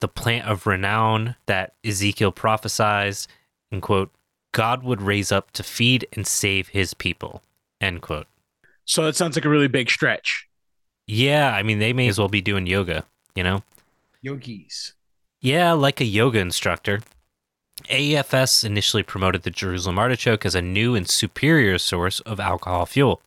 the 0.00 0.08
plant 0.08 0.46
of 0.46 0.66
renown 0.66 1.36
that 1.46 1.74
Ezekiel 1.84 2.32
prophesied, 2.32 3.16
in 3.70 3.80
quote, 3.80 4.10
God 4.52 4.82
would 4.82 5.02
raise 5.02 5.30
up 5.30 5.50
to 5.52 5.62
feed 5.62 6.06
and 6.12 6.26
save 6.26 6.68
his 6.68 6.94
people, 6.94 7.42
end 7.80 8.02
quote. 8.02 8.26
So 8.84 9.04
that 9.04 9.16
sounds 9.16 9.36
like 9.36 9.44
a 9.44 9.50
really 9.50 9.68
big 9.68 9.90
stretch. 9.90 10.48
Yeah, 11.06 11.54
I 11.54 11.62
mean, 11.62 11.78
they 11.78 11.92
may 11.92 12.08
as 12.08 12.18
well 12.18 12.28
be 12.28 12.40
doing 12.40 12.66
yoga, 12.66 13.04
you 13.34 13.42
know? 13.42 13.62
Yogis. 14.22 14.94
Yeah, 15.40 15.72
like 15.72 16.00
a 16.00 16.04
yoga 16.04 16.38
instructor. 16.38 17.00
AEFS 17.88 18.64
initially 18.64 19.02
promoted 19.02 19.42
the 19.42 19.50
Jerusalem 19.50 19.98
artichoke 19.98 20.44
as 20.44 20.54
a 20.54 20.62
new 20.62 20.94
and 20.94 21.08
superior 21.08 21.78
source 21.78 22.20
of 22.20 22.38
alcohol 22.38 22.86
fuel. 22.86 23.22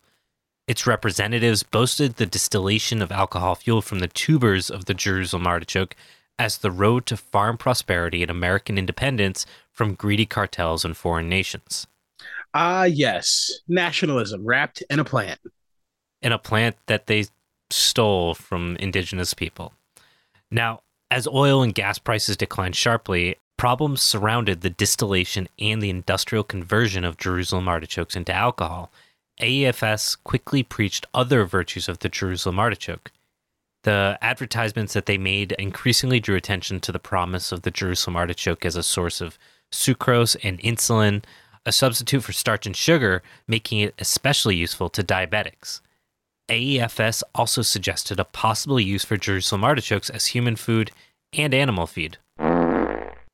Its 0.68 0.88
representatives 0.88 1.64
boasted 1.64 2.16
the 2.16 2.26
distillation 2.26 3.02
of 3.02 3.12
alcohol 3.12 3.56
fuel 3.56 3.82
from 3.82 4.00
the 4.00 4.08
tubers 4.08 4.70
of 4.70 4.86
the 4.86 4.94
Jerusalem 4.94 5.46
artichoke 5.46 5.96
as 6.40 6.58
the 6.58 6.72
road 6.72 7.06
to 7.06 7.18
farm 7.18 7.58
prosperity 7.58 8.22
and 8.22 8.32
American 8.32 8.78
independence 8.78 9.46
from 9.72 9.94
greedy 9.94 10.26
cartels 10.26 10.86
and 10.86 10.96
foreign 10.96 11.28
nations. 11.28 11.86
Ah, 12.54 12.84
yes. 12.84 13.52
Nationalism 13.68 14.46
wrapped 14.46 14.84
in 14.90 15.00
a 15.00 15.04
plant. 15.04 15.40
In 16.22 16.32
a 16.32 16.40
plant 16.40 16.78
that 16.88 17.08
they 17.08 17.26
stole 17.70 18.34
from 18.34 18.78
indigenous 18.78 19.34
people. 19.34 19.74
Now, 20.50 20.82
as 21.12 21.28
oil 21.28 21.62
and 21.62 21.76
gas 21.76 22.00
prices 22.00 22.38
declined 22.38 22.76
sharply, 22.76 23.38
problems 23.58 24.02
surrounded 24.02 24.62
the 24.62 24.70
distillation 24.70 25.48
and 25.60 25.82
the 25.82 25.90
industrial 25.90 26.44
conversion 26.44 27.04
of 27.04 27.18
Jerusalem 27.18 27.68
artichokes 27.68 28.16
into 28.16 28.34
alcohol. 28.34 28.92
AEFS 29.42 30.18
quickly 30.24 30.64
preached 30.64 31.06
other 31.14 31.46
virtues 31.46 31.90
of 31.90 32.00
the 32.00 32.10
Jerusalem 32.10 32.60
artichoke. 32.60 33.12
The 33.84 34.18
advertisements 34.22 34.94
that 34.94 35.06
they 35.06 35.18
made 35.18 35.52
increasingly 35.54 36.20
drew 36.20 36.36
attention 36.36 36.80
to 36.82 36.92
the 36.92 37.00
promise 37.00 37.52
of 37.52 37.64
the 37.64 37.72
Jerusalem 37.72 38.16
artichoke 38.16 38.66
as 38.66 38.76
a 38.76 38.84
source 38.84 39.20
of 39.20 39.38
sucrose 39.72 40.38
and 40.44 40.60
inulin, 40.60 41.24
a 41.66 41.72
substitute 41.72 42.24
for 42.24 42.32
starch 42.32 42.66
and 42.66 42.76
sugar, 42.76 43.22
making 43.48 43.80
it 43.80 43.96
especially 44.00 44.56
useful 44.56 44.90
to 44.90 45.04
diabetics. 45.04 45.82
AEFS 46.50 47.24
also 47.34 47.62
suggested 47.62 48.20
a 48.20 48.26
possible 48.26 48.80
use 48.80 49.04
for 49.04 49.18
Jerusalem 49.18 49.64
artichokes 49.64 50.10
as 50.10 50.28
human 50.28 50.56
food 50.56 50.92
and 51.34 51.54
animal 51.54 51.88
feed. 51.88 52.18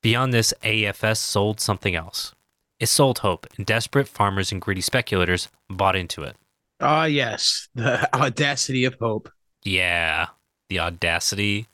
Beyond 0.02 0.32
this, 0.32 0.54
AEFS 0.62 1.18
sold 1.18 1.60
something 1.60 1.94
else. 1.94 2.34
It 2.80 2.88
sold 2.88 3.18
hope, 3.18 3.46
and 3.56 3.66
desperate 3.66 4.08
farmers 4.08 4.50
and 4.50 4.60
greedy 4.60 4.80
speculators 4.80 5.48
bought 5.68 5.94
into 5.94 6.22
it. 6.22 6.36
Ah, 6.80 7.04
yes. 7.04 7.68
The 7.74 8.12
audacity 8.20 8.84
of 8.84 8.94
hope. 8.94 9.30
Yeah, 9.62 10.28
the 10.70 10.80
audacity 10.80 11.68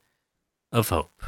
of 0.72 0.88
hope. 0.88 1.22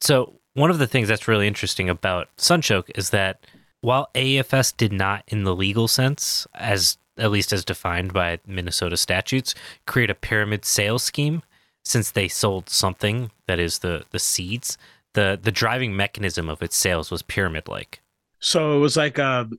So, 0.00 0.38
one 0.54 0.70
of 0.70 0.78
the 0.78 0.86
things 0.86 1.08
that's 1.08 1.28
really 1.28 1.48
interesting 1.48 1.90
about 1.90 2.28
Sunchoke 2.38 2.90
is 2.94 3.10
that 3.10 3.44
while 3.80 4.08
AFS 4.14 4.76
did 4.76 4.92
not, 4.92 5.24
in 5.26 5.44
the 5.44 5.54
legal 5.54 5.88
sense, 5.88 6.46
as 6.54 6.96
at 7.18 7.30
least 7.30 7.52
as 7.52 7.64
defined 7.64 8.12
by 8.12 8.38
Minnesota 8.46 8.96
statutes, 8.96 9.54
create 9.86 10.10
a 10.10 10.14
pyramid 10.14 10.64
sales 10.64 11.02
scheme, 11.02 11.42
since 11.84 12.10
they 12.10 12.28
sold 12.28 12.68
something 12.68 13.30
that 13.46 13.58
is 13.58 13.78
the 13.78 14.04
the 14.10 14.18
seeds, 14.18 14.78
the 15.14 15.38
the 15.40 15.52
driving 15.52 15.96
mechanism 15.96 16.48
of 16.48 16.62
its 16.62 16.76
sales 16.76 17.10
was 17.10 17.22
pyramid 17.22 17.68
like. 17.68 18.00
So 18.46 18.76
it 18.76 18.78
was 18.78 18.96
like 18.96 19.18
a, 19.18 19.50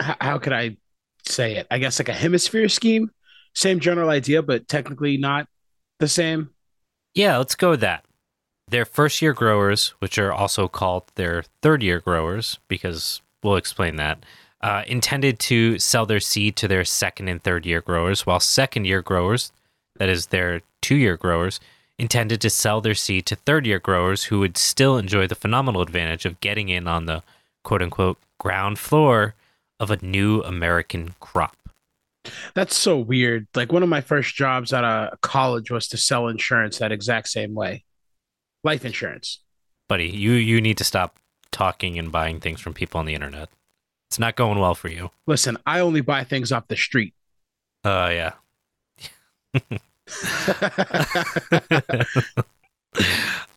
h- 0.00 0.16
how 0.20 0.38
could 0.38 0.52
I 0.52 0.76
say 1.24 1.56
it? 1.56 1.66
I 1.68 1.78
guess 1.78 1.98
like 1.98 2.08
a 2.08 2.12
hemisphere 2.12 2.68
scheme. 2.68 3.10
Same 3.56 3.80
general 3.80 4.08
idea, 4.08 4.40
but 4.40 4.68
technically 4.68 5.16
not 5.16 5.48
the 5.98 6.06
same. 6.06 6.50
Yeah, 7.12 7.38
let's 7.38 7.56
go 7.56 7.70
with 7.70 7.80
that. 7.80 8.04
Their 8.68 8.84
first 8.84 9.20
year 9.20 9.32
growers, 9.32 9.94
which 9.98 10.16
are 10.16 10.32
also 10.32 10.68
called 10.68 11.10
their 11.16 11.42
third 11.60 11.82
year 11.82 11.98
growers, 11.98 12.60
because 12.68 13.20
we'll 13.42 13.56
explain 13.56 13.96
that, 13.96 14.24
uh, 14.60 14.84
intended 14.86 15.40
to 15.40 15.80
sell 15.80 16.06
their 16.06 16.20
seed 16.20 16.54
to 16.56 16.68
their 16.68 16.84
second 16.84 17.26
and 17.26 17.42
third 17.42 17.66
year 17.66 17.80
growers, 17.80 18.26
while 18.26 18.38
second 18.38 18.84
year 18.84 19.02
growers, 19.02 19.50
that 19.96 20.08
is 20.08 20.26
their 20.26 20.60
two 20.80 20.94
year 20.94 21.16
growers, 21.16 21.58
intended 21.98 22.40
to 22.42 22.50
sell 22.50 22.80
their 22.80 22.94
seed 22.94 23.26
to 23.26 23.34
third 23.34 23.66
year 23.66 23.80
growers 23.80 24.24
who 24.24 24.38
would 24.38 24.56
still 24.56 24.96
enjoy 24.96 25.26
the 25.26 25.34
phenomenal 25.34 25.82
advantage 25.82 26.24
of 26.24 26.38
getting 26.38 26.68
in 26.68 26.86
on 26.86 27.06
the 27.06 27.24
quote 27.64 27.82
unquote 27.82 28.18
ground 28.46 28.78
floor 28.78 29.34
of 29.80 29.90
a 29.90 29.98
new 30.06 30.40
American 30.42 31.16
crop. 31.18 31.56
That's 32.54 32.76
so 32.76 32.96
weird. 32.96 33.48
Like 33.56 33.72
one 33.72 33.82
of 33.82 33.88
my 33.88 34.00
first 34.00 34.36
jobs 34.36 34.72
out 34.72 34.84
of 34.84 35.20
college 35.20 35.72
was 35.72 35.88
to 35.88 35.96
sell 35.96 36.28
insurance 36.28 36.78
that 36.78 36.92
exact 36.92 37.26
same 37.26 37.54
way. 37.54 37.82
Life 38.62 38.84
insurance. 38.84 39.40
Buddy, 39.88 40.06
you, 40.06 40.30
you 40.34 40.60
need 40.60 40.78
to 40.78 40.84
stop 40.84 41.16
talking 41.50 41.98
and 41.98 42.12
buying 42.12 42.38
things 42.38 42.60
from 42.60 42.72
people 42.72 43.00
on 43.00 43.06
the 43.06 43.14
internet. 43.14 43.48
It's 44.10 44.20
not 44.20 44.36
going 44.36 44.60
well 44.60 44.76
for 44.76 44.90
you. 44.90 45.10
Listen, 45.26 45.58
I 45.66 45.80
only 45.80 46.00
buy 46.00 46.22
things 46.22 46.52
off 46.52 46.68
the 46.68 46.76
street. 46.76 47.14
Uh, 47.82 48.12
yeah. 48.12 48.34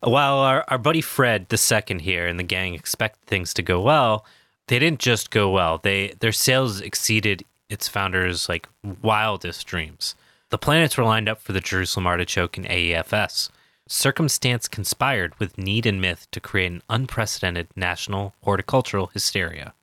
While 0.00 0.38
our, 0.38 0.64
our 0.66 0.78
buddy 0.78 1.00
Fred 1.00 1.48
the 1.48 1.56
second 1.56 2.00
here 2.00 2.26
and 2.26 2.40
the 2.40 2.44
gang 2.44 2.74
expect 2.74 3.20
things 3.26 3.54
to 3.54 3.62
go 3.62 3.80
well, 3.80 4.26
they 4.70 4.78
didn't 4.78 5.00
just 5.00 5.30
go 5.30 5.50
well. 5.50 5.78
They 5.78 6.14
their 6.20 6.30
sales 6.30 6.80
exceeded 6.80 7.44
its 7.68 7.88
founders' 7.88 8.48
like 8.48 8.68
wildest 9.02 9.66
dreams. 9.66 10.14
The 10.50 10.58
planets 10.58 10.96
were 10.96 11.04
lined 11.04 11.28
up 11.28 11.40
for 11.40 11.52
the 11.52 11.60
Jerusalem 11.60 12.06
artichoke 12.06 12.56
and 12.56 12.66
AEFS. 12.66 13.50
Circumstance 13.88 14.68
conspired 14.68 15.38
with 15.40 15.58
need 15.58 15.86
and 15.86 16.00
myth 16.00 16.28
to 16.30 16.40
create 16.40 16.70
an 16.70 16.82
unprecedented 16.88 17.66
national 17.74 18.32
horticultural 18.44 19.08
hysteria. 19.08 19.74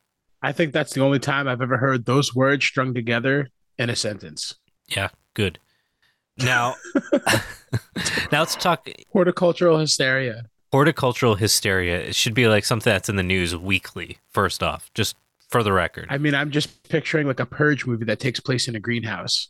I 0.41 0.53
think 0.53 0.71
that's 0.71 0.93
the 0.93 1.01
only 1.01 1.19
time 1.19 1.49
I've 1.49 1.61
ever 1.61 1.77
heard 1.77 2.05
those 2.05 2.33
words 2.33 2.65
strung 2.65 2.93
together 2.93 3.49
in 3.77 3.89
a 3.89 3.95
sentence. 3.95 4.55
Yeah, 4.87 5.09
good. 5.33 5.59
Now, 6.39 6.75
now 8.31 8.41
let's 8.41 8.55
talk 8.55 8.87
Horticultural 9.11 9.79
hysteria. 9.79 10.43
Horticultural 10.71 11.35
hysteria. 11.35 11.99
It 11.99 12.15
should 12.15 12.33
be 12.33 12.47
like 12.47 12.65
something 12.65 12.91
that's 12.91 13.09
in 13.09 13.15
the 13.15 13.23
news 13.23 13.55
weekly. 13.55 14.17
First 14.29 14.61
off, 14.63 14.91
just 14.93 15.15
for 15.49 15.63
the 15.63 15.71
record, 15.73 16.07
I 16.09 16.17
mean, 16.17 16.35
I'm 16.35 16.51
just 16.51 16.89
picturing 16.89 17.27
like 17.27 17.39
a 17.39 17.45
purge 17.45 17.85
movie 17.85 18.05
that 18.05 18.19
takes 18.19 18.39
place 18.39 18.67
in 18.67 18.75
a 18.75 18.79
greenhouse. 18.79 19.49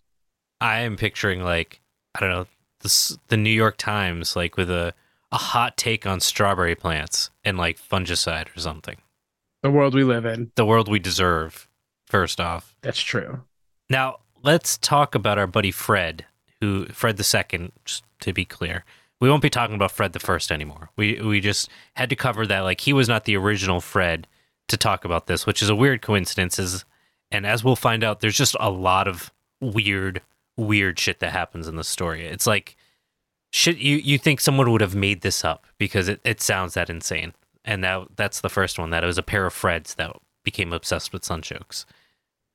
I 0.62 0.80
am 0.80 0.95
picturing 0.95 1.41
like 1.41 1.82
I 2.15 2.19
don't 2.19 2.30
know 2.30 2.47
the 2.80 3.17
the 3.30 3.38
New 3.38 3.49
York 3.51 3.77
Times 3.77 4.36
like 4.36 4.58
with 4.58 4.69
a 4.69 4.93
a 5.32 5.38
hot 5.38 5.75
take 5.75 6.06
on 6.06 6.19
strawberry 6.21 6.75
plants 6.75 7.32
and 7.43 7.58
like 7.58 7.77
fungicide 7.80 8.56
or 8.56 8.60
something. 8.60 8.97
The 9.63 9.71
world 9.71 9.93
we 9.93 10.03
live 10.03 10.25
in. 10.25 10.51
The 10.56 10.65
world 10.65 10.88
we 10.88 10.99
deserve. 10.99 11.67
First 12.06 12.39
off, 12.39 12.73
That's 12.82 13.01
true. 13.01 13.41
now 13.89 14.19
let's 14.41 14.77
talk 14.77 15.13
about 15.15 15.38
our 15.38 15.47
buddy 15.47 15.71
Fred, 15.71 16.23
who 16.62 16.86
Fred 16.86 17.17
the 17.17 17.23
second. 17.25 17.73
Just 17.84 18.03
to 18.21 18.32
be 18.32 18.45
clear, 18.45 18.86
we 19.19 19.30
won't 19.30 19.41
be 19.41 19.49
talking 19.49 19.75
about 19.75 19.91
Fred 19.91 20.13
the 20.13 20.19
first 20.19 20.51
anymore. 20.51 20.89
We 20.95 21.19
we 21.21 21.39
just 21.39 21.69
had 21.95 22.10
to 22.10 22.15
cover 22.15 22.45
that 22.47 22.62
like 22.62 22.82
he 22.82 22.93
was 22.93 23.08
not 23.08 23.25
the 23.25 23.38
original 23.38 23.82
Fred 23.82 24.27
to 24.67 24.77
talk 24.77 25.06
about 25.06 25.27
this, 25.27 25.45
which 25.45 25.62
is 25.62 25.69
a 25.69 25.75
weird 25.75 26.01
coincidence. 26.01 26.60
Is 26.60 26.86
and 27.32 27.45
as 27.45 27.63
we'll 27.63 27.75
find 27.75 28.03
out, 28.03 28.19
there's 28.19 28.38
just 28.38 28.56
a 28.60 28.69
lot 28.69 29.08
of 29.08 29.32
weird, 29.60 30.21
weird 30.56 30.99
shit 30.99 31.19
that 31.19 31.32
happens 31.32 31.67
in 31.67 31.75
the 31.75 31.84
story. 31.84 32.25
It's 32.25 32.47
like 32.47 32.75
should 33.51 33.82
you 33.82 33.97
you 33.97 34.17
think 34.17 34.39
someone 34.39 34.71
would 34.71 34.82
have 34.82 34.95
made 34.95 35.21
this 35.21 35.43
up 35.43 35.65
because 35.77 36.08
it, 36.08 36.19
it 36.23 36.41
sounds 36.41 36.73
that 36.75 36.89
insane. 36.89 37.34
And 37.65 37.84
that 37.84 38.08
that's 38.15 38.41
the 38.41 38.49
first 38.49 38.77
one 38.77 38.91
that 38.91 39.03
it 39.03 39.08
was 39.08 39.17
a 39.17 39.23
pair 39.23 39.45
of 39.45 39.53
Freds 39.53 39.95
that 39.95 40.15
became 40.43 40.71
obsessed 40.71 41.12
with 41.12 41.23
sunchokes. 41.23 41.86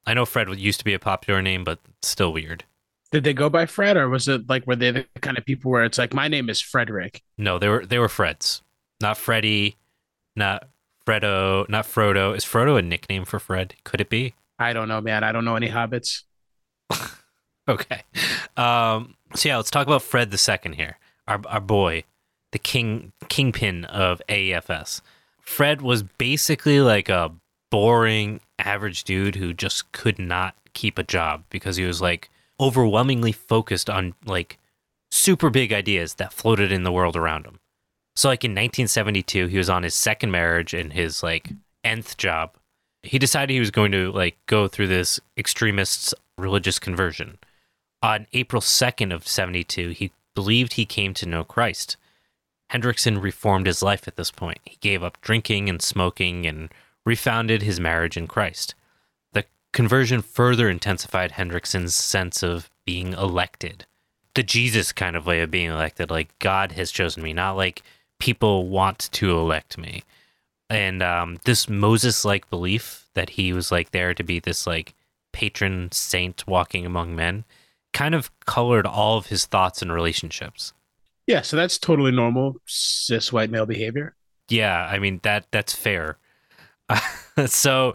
I 0.06 0.14
know 0.14 0.24
Fred 0.24 0.48
used 0.58 0.78
to 0.80 0.84
be 0.84 0.94
a 0.94 0.98
popular 0.98 1.42
name, 1.42 1.64
but 1.64 1.78
still 2.02 2.32
weird. 2.32 2.64
Did 3.12 3.24
they 3.24 3.34
go 3.34 3.48
by 3.48 3.66
Fred, 3.66 3.96
or 3.96 4.08
was 4.08 4.26
it 4.26 4.48
like 4.48 4.66
were 4.66 4.76
they 4.76 4.90
the 4.90 5.06
kind 5.20 5.38
of 5.38 5.44
people 5.44 5.70
where 5.70 5.84
it's 5.84 5.98
like 5.98 6.12
my 6.12 6.28
name 6.28 6.48
is 6.50 6.60
Frederick? 6.60 7.22
No, 7.38 7.58
they 7.58 7.68
were 7.68 7.86
they 7.86 7.98
were 7.98 8.08
Freds, 8.08 8.62
not 9.00 9.16
Freddy, 9.18 9.76
not 10.34 10.68
Fredo, 11.06 11.68
not 11.68 11.84
Frodo. 11.84 12.34
Is 12.36 12.44
Frodo 12.44 12.78
a 12.78 12.82
nickname 12.82 13.24
for 13.24 13.38
Fred? 13.38 13.74
Could 13.84 14.00
it 14.00 14.08
be? 14.10 14.34
I 14.58 14.72
don't 14.72 14.88
know, 14.88 15.00
man. 15.00 15.24
I 15.24 15.32
don't 15.32 15.44
know 15.44 15.56
any 15.56 15.68
hobbits. 15.68 16.22
Okay. 17.68 18.02
Um, 18.56 19.14
so 19.34 19.48
yeah, 19.48 19.56
let's 19.56 19.70
talk 19.70 19.86
about 19.86 20.02
Fred 20.02 20.30
the 20.30 20.38
second 20.38 20.74
here. 20.74 20.98
Our 21.28 21.40
our 21.46 21.60
boy, 21.60 22.04
the 22.50 22.58
king 22.58 23.12
kingpin 23.28 23.84
of 23.84 24.20
AEFS. 24.28 25.00
Fred 25.40 25.82
was 25.82 26.02
basically 26.02 26.80
like 26.80 27.08
a 27.08 27.32
boring 27.70 28.40
average 28.58 29.04
dude 29.04 29.36
who 29.36 29.52
just 29.52 29.92
could 29.92 30.18
not 30.18 30.54
keep 30.74 30.98
a 30.98 31.02
job 31.02 31.44
because 31.50 31.76
he 31.76 31.84
was 31.84 32.00
like 32.00 32.30
overwhelmingly 32.60 33.32
focused 33.32 33.88
on 33.90 34.14
like 34.24 34.58
super 35.10 35.50
big 35.50 35.72
ideas 35.72 36.14
that 36.14 36.32
floated 36.32 36.72
in 36.72 36.84
the 36.84 36.92
world 36.92 37.16
around 37.16 37.46
him. 37.46 37.58
So 38.14 38.28
like 38.28 38.44
in 38.44 38.52
1972, 38.52 39.46
he 39.46 39.58
was 39.58 39.70
on 39.70 39.82
his 39.82 39.94
second 39.94 40.30
marriage 40.30 40.74
and 40.74 40.92
his 40.92 41.22
like 41.22 41.50
nth 41.84 42.16
job. 42.16 42.54
He 43.02 43.18
decided 43.18 43.52
he 43.52 43.60
was 43.60 43.70
going 43.70 43.92
to 43.92 44.12
like 44.12 44.36
go 44.46 44.68
through 44.68 44.88
this 44.88 45.18
extremist's 45.36 46.14
religious 46.38 46.78
conversion. 46.78 47.38
On 48.02 48.26
April 48.32 48.60
2nd 48.60 49.14
of 49.14 49.26
72, 49.26 49.90
he 49.90 50.12
believed 50.34 50.74
he 50.74 50.86
came 50.86 51.14
to 51.14 51.26
know 51.26 51.44
Christ. 51.44 51.96
Hendrickson 52.72 53.22
reformed 53.22 53.66
his 53.66 53.82
life 53.82 54.08
at 54.08 54.16
this 54.16 54.30
point. 54.30 54.58
He 54.64 54.76
gave 54.80 55.02
up 55.02 55.20
drinking 55.20 55.68
and 55.68 55.82
smoking 55.82 56.46
and 56.46 56.70
refounded 57.04 57.62
his 57.62 57.78
marriage 57.78 58.16
in 58.16 58.26
Christ. 58.26 58.74
Conversion 59.72 60.22
further 60.22 60.68
intensified 60.68 61.32
Hendrickson's 61.32 61.94
sense 61.94 62.42
of 62.42 62.70
being 62.84 63.12
elected. 63.14 63.86
The 64.34 64.42
Jesus 64.42 64.92
kind 64.92 65.16
of 65.16 65.26
way 65.26 65.40
of 65.40 65.50
being 65.50 65.70
elected, 65.70 66.10
like 66.10 66.38
God 66.38 66.72
has 66.72 66.90
chosen 66.90 67.22
me, 67.22 67.32
not 67.32 67.56
like 67.56 67.82
people 68.18 68.68
want 68.68 69.08
to 69.12 69.36
elect 69.38 69.78
me. 69.78 70.04
And 70.70 71.02
um, 71.02 71.38
this 71.44 71.68
Moses 71.68 72.24
like 72.24 72.48
belief 72.48 73.06
that 73.14 73.30
he 73.30 73.52
was 73.52 73.70
like 73.70 73.90
there 73.90 74.14
to 74.14 74.22
be 74.22 74.40
this 74.40 74.66
like 74.66 74.94
patron 75.32 75.90
saint 75.92 76.46
walking 76.46 76.86
among 76.86 77.16
men 77.16 77.44
kind 77.92 78.14
of 78.14 78.30
colored 78.46 78.86
all 78.86 79.18
of 79.18 79.26
his 79.26 79.46
thoughts 79.46 79.82
and 79.82 79.92
relationships. 79.92 80.72
Yeah, 81.26 81.42
so 81.42 81.56
that's 81.56 81.78
totally 81.78 82.10
normal 82.10 82.56
cis 82.66 83.32
white 83.32 83.50
male 83.50 83.66
behavior. 83.66 84.16
Yeah, 84.48 84.86
I 84.90 84.98
mean 84.98 85.20
that 85.22 85.46
that's 85.50 85.74
fair. 85.74 86.18
so 87.46 87.94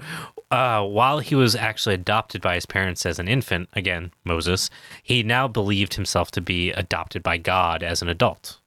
uh, 0.49 0.83
while 0.83 1.19
he 1.19 1.35
was 1.35 1.55
actually 1.55 1.95
adopted 1.95 2.41
by 2.41 2.55
his 2.55 2.65
parents 2.65 3.05
as 3.05 3.19
an 3.19 3.27
infant, 3.27 3.69
again 3.73 4.11
Moses, 4.23 4.69
he 5.03 5.23
now 5.23 5.47
believed 5.47 5.95
himself 5.95 6.31
to 6.31 6.41
be 6.41 6.71
adopted 6.71 7.23
by 7.23 7.37
God 7.37 7.83
as 7.83 8.01
an 8.01 8.09
adult. 8.09 8.59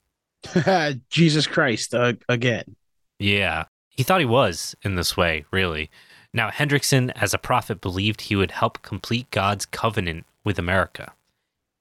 Jesus 1.10 1.46
Christ 1.46 1.94
uh, 1.94 2.14
again. 2.28 2.76
Yeah, 3.18 3.64
he 3.88 4.02
thought 4.02 4.20
he 4.20 4.26
was 4.26 4.74
in 4.82 4.94
this 4.94 5.16
way, 5.16 5.44
really. 5.50 5.90
Now 6.32 6.50
Hendrickson, 6.50 7.10
as 7.16 7.34
a 7.34 7.38
prophet, 7.38 7.80
believed 7.80 8.22
he 8.22 8.36
would 8.36 8.52
help 8.52 8.82
complete 8.82 9.30
God's 9.30 9.66
covenant 9.66 10.26
with 10.44 10.58
America. 10.58 11.12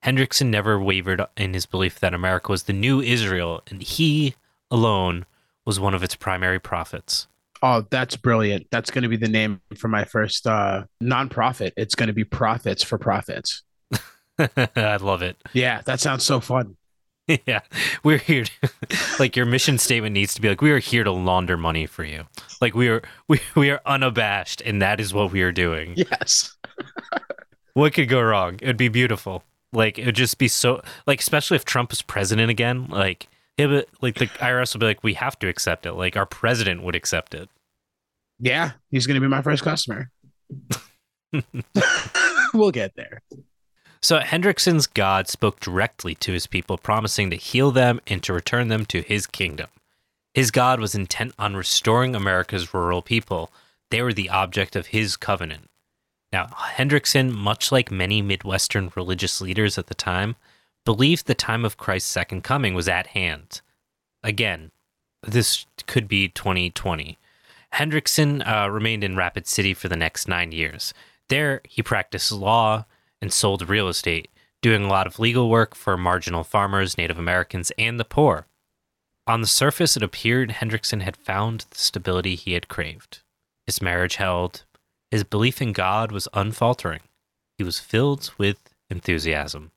Hendrickson 0.04 0.48
never 0.48 0.80
wavered 0.80 1.26
in 1.36 1.54
his 1.54 1.66
belief 1.66 2.00
that 2.00 2.14
America 2.14 2.52
was 2.52 2.64
the 2.64 2.74
new 2.74 3.02
Israel 3.02 3.62
and 3.68 3.82
he 3.82 4.36
alone 4.72 5.26
was 5.66 5.80
one 5.80 5.94
of 5.94 6.04
its 6.04 6.16
primary 6.16 6.60
prophets. 6.60 7.28
Oh, 7.62 7.86
that's 7.90 8.16
brilliant. 8.16 8.68
That's 8.72 8.92
going 8.92 9.04
to 9.04 9.10
be 9.10 9.18
the 9.18 9.28
name 9.28 9.62
for 9.78 9.88
my 9.88 10.06
first 10.06 10.48
uh, 10.48 10.84
nonprofit. 11.04 11.72
It's 11.76 11.96
going 11.96 12.08
to 12.08 12.14
be 12.14 12.24
Profits 12.24 12.84
for 12.84 12.98
Profits. 12.98 13.64
I 14.40 14.98
love 14.98 15.22
it. 15.22 15.38
Yeah, 15.54 15.82
that 15.86 16.00
sounds 16.00 16.24
so 16.24 16.40
fun. 16.40 16.78
yeah, 17.46 17.62
we're 18.04 18.18
here. 18.18 18.46
To, 18.46 18.70
like 19.20 19.36
your 19.36 19.46
mission 19.46 19.78
statement 19.78 20.14
needs 20.14 20.34
to 20.34 20.42
be 20.42 20.50
like 20.50 20.62
we 20.62 20.72
are 20.72 20.80
here 20.80 21.04
to 21.04 21.12
launder 21.12 21.58
money 21.58 21.86
for 21.86 22.04
you. 22.04 22.26
Like 22.62 22.74
we 22.74 22.88
are 22.88 23.02
we 23.28 23.40
we 23.56 23.70
are 23.70 23.82
unabashed, 23.86 24.62
and 24.62 24.82
that 24.82 25.00
is 25.00 25.14
what 25.14 25.32
we 25.32 25.42
are 25.42 25.52
doing. 25.52 25.94
Yes. 25.96 26.56
what 27.74 27.94
could 27.94 28.10
go 28.10 28.22
wrong? 28.22 28.56
It'd 28.62 28.78
be 28.78 28.88
beautiful. 28.88 29.44
Like 29.74 30.00
it 30.00 30.06
would 30.06 30.16
just 30.16 30.38
be 30.38 30.48
so 30.48 30.82
like 31.06 31.20
especially 31.20 31.56
if 31.56 31.66
Trump 31.66 31.92
is 31.92 32.02
president 32.02 32.50
again. 32.50 32.88
Like 32.88 33.28
it 33.60 33.90
like 34.02 34.16
the 34.16 34.28
IRS 34.28 34.74
will 34.74 34.80
be 34.80 34.86
like 34.86 35.04
we 35.04 35.14
have 35.16 35.38
to 35.40 35.48
accept 35.48 35.86
it. 35.86 35.94
Like 35.94 36.16
our 36.18 36.26
president 36.26 36.84
would 36.84 36.96
accept 36.96 37.34
it. 37.34 37.50
Yeah, 38.40 38.72
he's 38.90 39.06
going 39.06 39.16
to 39.16 39.22
be 39.22 39.28
my 39.28 39.42
first 39.42 39.64
customer. 39.64 40.10
we'll 42.54 42.72
get 42.72 42.96
there. 42.96 43.22
So 44.02 44.20
Hendrickson's 44.20 44.88
God 44.88 45.28
spoke 45.28 45.60
directly 45.60 46.16
to 46.16 46.32
his 46.32 46.48
people, 46.48 46.78
promising 46.78 47.30
to 47.30 47.36
heal 47.36 47.72
them 47.72 48.00
and 48.08 48.24
to 48.24 48.34
return 48.34 48.70
them 48.70 48.86
to 48.86 49.02
his 49.02 49.28
kingdom. 49.28 49.68
His 50.34 50.52
God 50.52 50.80
was 50.80 50.96
intent 50.96 51.34
on 51.38 51.58
restoring 51.58 52.16
America's 52.16 52.74
rural 52.74 53.02
people. 53.02 53.52
They 53.92 54.02
were 54.02 54.14
the 54.14 54.30
object 54.30 54.76
of 54.76 54.88
his 54.88 55.18
covenant. 55.18 55.70
Now, 56.32 56.46
Hendrickson, 56.46 57.32
much 57.32 57.72
like 57.72 57.92
many 57.92 58.22
Midwestern 58.22 58.92
religious 58.96 59.42
leaders 59.42 59.78
at 59.78 59.88
the 59.88 59.96
time, 59.96 60.36
believed 60.90 61.28
the 61.28 61.36
time 61.36 61.66
of 61.66 61.78
Christ's 61.78 62.10
second 62.10 62.44
coming 62.44 62.74
was 62.74 62.90
at 62.90 63.06
hand. 63.06 63.62
Again, 64.24 64.72
this 65.22 65.68
could 65.86 66.08
be 66.08 66.30
2020. 66.30 67.20
Hendrickson 67.76 68.42
uh, 68.42 68.72
remained 68.72 69.04
in 69.04 69.16
Rapid 69.16 69.46
City 69.46 69.76
for 69.76 69.88
the 69.88 69.96
next 69.96 70.28
nine 70.28 70.52
years. 70.52 70.92
There, 71.28 71.62
he 71.64 71.84
practiced 71.84 72.32
law 72.32 72.86
and 73.22 73.32
sold 73.32 73.70
real 73.70 73.88
estate, 73.88 74.30
doing 74.64 74.84
a 74.84 74.88
lot 74.88 75.06
of 75.06 75.20
legal 75.20 75.48
work 75.48 75.76
for 75.76 75.96
marginal 75.96 76.44
farmers, 76.44 76.98
Native 76.98 77.20
Americans, 77.20 77.72
and 77.78 78.00
the 78.00 78.04
poor. 78.04 78.48
On 79.28 79.42
the 79.42 79.46
surface, 79.46 79.96
it 79.96 80.02
appeared 80.02 80.50
Hendrickson 80.50 81.04
had 81.04 81.16
found 81.16 81.68
the 81.70 81.78
stability 81.78 82.34
he 82.34 82.54
had 82.54 82.68
craved. 82.68 83.20
His 83.68 83.80
marriage 83.80 84.16
held, 84.16 84.64
his 85.12 85.24
belief 85.24 85.62
in 85.62 85.72
God 85.72 86.12
was 86.12 86.28
unfaltering. 86.34 87.02
He 87.60 87.64
was 87.64 87.78
filled 87.80 88.32
with 88.40 88.74
enthusiasm. 88.90 89.70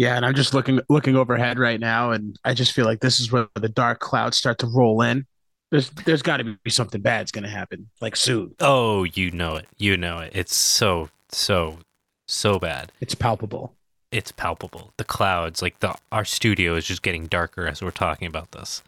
Yeah, 0.00 0.16
and 0.16 0.24
I'm 0.24 0.34
just 0.34 0.54
looking 0.54 0.80
looking 0.88 1.14
overhead 1.14 1.58
right 1.58 1.78
now, 1.78 2.12
and 2.12 2.38
I 2.42 2.54
just 2.54 2.72
feel 2.72 2.86
like 2.86 3.00
this 3.00 3.20
is 3.20 3.30
where 3.30 3.48
the 3.54 3.68
dark 3.68 4.00
clouds 4.00 4.38
start 4.38 4.58
to 4.60 4.66
roll 4.66 5.02
in. 5.02 5.26
There's 5.70 5.90
there's 5.90 6.22
got 6.22 6.38
to 6.38 6.56
be 6.64 6.70
something 6.70 7.02
bad's 7.02 7.30
going 7.30 7.44
to 7.44 7.50
happen, 7.50 7.90
like 8.00 8.16
soon. 8.16 8.54
Oh, 8.60 9.04
you 9.04 9.30
know 9.30 9.56
it. 9.56 9.66
You 9.76 9.98
know 9.98 10.20
it. 10.20 10.32
It's 10.34 10.56
so 10.56 11.10
so 11.28 11.80
so 12.26 12.58
bad. 12.58 12.92
It's 13.02 13.14
palpable. 13.14 13.74
It's 14.10 14.32
palpable. 14.32 14.94
The 14.96 15.04
clouds, 15.04 15.60
like 15.60 15.80
the 15.80 15.94
our 16.10 16.24
studio 16.24 16.76
is 16.76 16.86
just 16.86 17.02
getting 17.02 17.26
darker 17.26 17.66
as 17.66 17.82
we're 17.82 17.90
talking 17.90 18.26
about 18.26 18.52
this. 18.52 18.82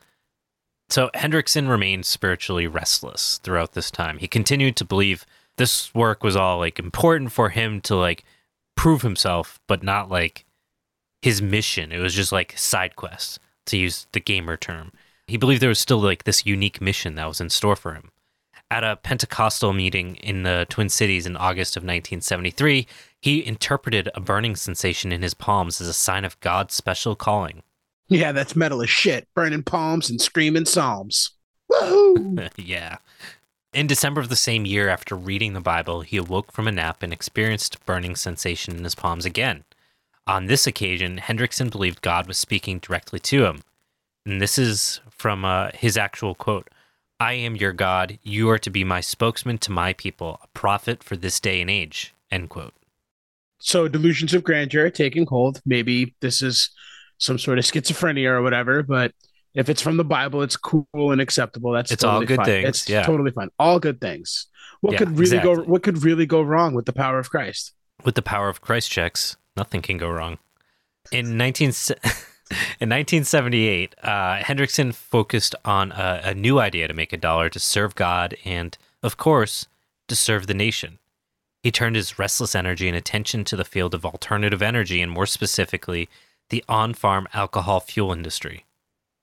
So 0.88 1.10
Hendrickson 1.14 1.68
remained 1.68 2.06
spiritually 2.06 2.66
restless 2.66 3.38
throughout 3.44 3.72
this 3.72 3.90
time. 3.90 4.16
He 4.16 4.28
continued 4.28 4.76
to 4.76 4.86
believe 4.86 5.26
this 5.58 5.94
work 5.94 6.24
was 6.24 6.36
all 6.36 6.56
like 6.56 6.78
important 6.78 7.32
for 7.32 7.50
him 7.50 7.82
to 7.82 7.96
like 7.96 8.24
prove 8.76 9.02
himself, 9.02 9.60
but 9.68 9.82
not 9.82 10.08
like 10.08 10.46
his 11.22 11.40
mission. 11.40 11.92
It 11.92 11.98
was 11.98 12.14
just 12.14 12.32
like 12.32 12.58
side 12.58 12.96
quests, 12.96 13.38
to 13.66 13.78
use 13.78 14.06
the 14.12 14.20
gamer 14.20 14.56
term. 14.56 14.92
He 15.26 15.36
believed 15.36 15.62
there 15.62 15.68
was 15.68 15.78
still 15.78 16.00
like 16.00 16.24
this 16.24 16.44
unique 16.44 16.80
mission 16.80 17.14
that 17.14 17.28
was 17.28 17.40
in 17.40 17.48
store 17.48 17.76
for 17.76 17.94
him. 17.94 18.10
At 18.70 18.84
a 18.84 18.96
Pentecostal 18.96 19.72
meeting 19.72 20.16
in 20.16 20.42
the 20.42 20.66
Twin 20.68 20.88
Cities 20.88 21.26
in 21.26 21.36
August 21.36 21.76
of 21.76 21.82
1973, 21.82 22.86
he 23.20 23.46
interpreted 23.46 24.08
a 24.14 24.20
burning 24.20 24.56
sensation 24.56 25.12
in 25.12 25.22
his 25.22 25.34
palms 25.34 25.80
as 25.80 25.88
a 25.88 25.92
sign 25.92 26.24
of 26.24 26.40
God's 26.40 26.74
special 26.74 27.14
calling. 27.14 27.62
Yeah, 28.08 28.32
that's 28.32 28.56
metal 28.56 28.82
as 28.82 28.90
shit. 28.90 29.28
Burning 29.34 29.62
palms 29.62 30.10
and 30.10 30.20
screaming 30.20 30.64
psalms. 30.64 31.30
Woohoo! 31.72 32.50
yeah. 32.56 32.96
In 33.72 33.86
December 33.86 34.20
of 34.20 34.28
the 34.28 34.36
same 34.36 34.66
year, 34.66 34.88
after 34.88 35.14
reading 35.14 35.54
the 35.54 35.60
Bible, 35.60 36.02
he 36.02 36.16
awoke 36.18 36.52
from 36.52 36.68
a 36.68 36.72
nap 36.72 37.02
and 37.02 37.12
experienced 37.12 37.76
a 37.76 37.78
burning 37.86 38.16
sensation 38.16 38.76
in 38.76 38.84
his 38.84 38.94
palms 38.94 39.24
again. 39.24 39.64
On 40.26 40.46
this 40.46 40.66
occasion, 40.66 41.18
Hendrickson 41.18 41.70
believed 41.70 42.02
God 42.02 42.28
was 42.28 42.38
speaking 42.38 42.78
directly 42.78 43.18
to 43.20 43.44
him. 43.44 43.62
And 44.24 44.40
this 44.40 44.56
is 44.56 45.00
from 45.10 45.44
uh, 45.44 45.70
his 45.74 45.96
actual 45.96 46.34
quote 46.34 46.68
I 47.18 47.34
am 47.34 47.56
your 47.56 47.72
God. 47.72 48.18
You 48.22 48.48
are 48.50 48.58
to 48.58 48.70
be 48.70 48.84
my 48.84 49.00
spokesman 49.00 49.58
to 49.58 49.72
my 49.72 49.92
people, 49.92 50.40
a 50.42 50.48
prophet 50.48 51.02
for 51.02 51.16
this 51.16 51.40
day 51.40 51.60
and 51.60 51.70
age. 51.70 52.14
End 52.30 52.48
quote. 52.48 52.74
So, 53.58 53.86
delusions 53.86 54.34
of 54.34 54.42
grandeur 54.42 54.90
taking 54.90 55.26
hold. 55.26 55.60
Maybe 55.64 56.14
this 56.20 56.42
is 56.42 56.70
some 57.18 57.38
sort 57.38 57.58
of 57.58 57.64
schizophrenia 57.64 58.30
or 58.30 58.42
whatever, 58.42 58.82
but 58.82 59.12
if 59.54 59.68
it's 59.68 59.82
from 59.82 59.96
the 59.96 60.04
Bible, 60.04 60.42
it's 60.42 60.56
cool 60.56 60.86
and 60.94 61.20
acceptable. 61.20 61.72
That's 61.72 61.92
it's 61.92 62.02
totally 62.02 62.22
all 62.22 62.26
good 62.26 62.36
fine. 62.38 62.46
things. 62.46 62.68
It's 62.68 62.88
yeah. 62.88 63.02
totally 63.02 63.30
fine. 63.30 63.50
All 63.58 63.78
good 63.78 64.00
things. 64.00 64.46
What 64.80 64.94
Yeah, 64.94 64.98
could 64.98 65.18
really 65.18 65.38
go? 65.38 65.62
What 65.62 65.82
could 65.82 66.02
really 66.02 66.26
go 66.26 66.42
wrong 66.42 66.74
with 66.74 66.86
the 66.86 66.92
power 66.92 67.18
of 67.18 67.30
Christ? 67.30 67.72
With 68.04 68.16
the 68.16 68.22
power 68.22 68.48
of 68.48 68.60
Christ 68.60 68.90
checks, 68.90 69.36
nothing 69.56 69.82
can 69.82 69.98
go 69.98 70.10
wrong. 70.10 70.38
In 71.10 71.36
19... 71.36 71.72
In 72.80 72.90
1978, 72.90 73.94
uh, 74.02 74.36
Hendrickson 74.40 74.94
focused 74.94 75.54
on 75.64 75.90
a, 75.92 76.20
a 76.24 76.34
new 76.34 76.58
idea 76.58 76.86
to 76.86 76.92
make 76.92 77.12
a 77.12 77.16
dollar 77.16 77.48
to 77.48 77.58
serve 77.58 77.94
God 77.94 78.36
and, 78.44 78.76
of 79.02 79.16
course, 79.16 79.68
to 80.08 80.14
serve 80.14 80.46
the 80.46 80.52
nation. 80.52 80.98
He 81.62 81.70
turned 81.70 81.96
his 81.96 82.18
restless 82.18 82.54
energy 82.54 82.88
and 82.88 82.96
attention 82.96 83.44
to 83.44 83.56
the 83.56 83.64
field 83.64 83.94
of 83.94 84.04
alternative 84.04 84.60
energy 84.60 85.00
and, 85.00 85.10
more 85.10 85.26
specifically, 85.26 86.08
the 86.50 86.64
on 86.68 86.92
farm 86.92 87.26
alcohol 87.32 87.80
fuel 87.80 88.12
industry. 88.12 88.66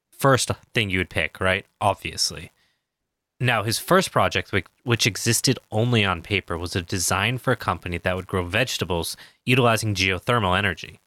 First 0.09 0.49
thing 0.73 0.89
you 0.89 0.97
would 0.97 1.09
pick, 1.09 1.39
right? 1.39 1.65
Obviously. 1.79 2.51
Now, 3.39 3.63
his 3.63 3.79
first 3.79 4.11
project, 4.11 4.53
which, 4.83 5.07
existed 5.07 5.59
only 5.71 6.03
on 6.03 6.21
paper, 6.21 6.57
was 6.57 6.75
a 6.75 6.81
design 6.81 7.37
for 7.37 7.53
a 7.53 7.57
company 7.57 7.97
that 7.97 8.15
would 8.15 8.27
grow 8.27 8.43
vegetables 8.43 9.15
utilizing 9.45 9.95
geothermal 9.95 10.57
energy. 10.57 10.99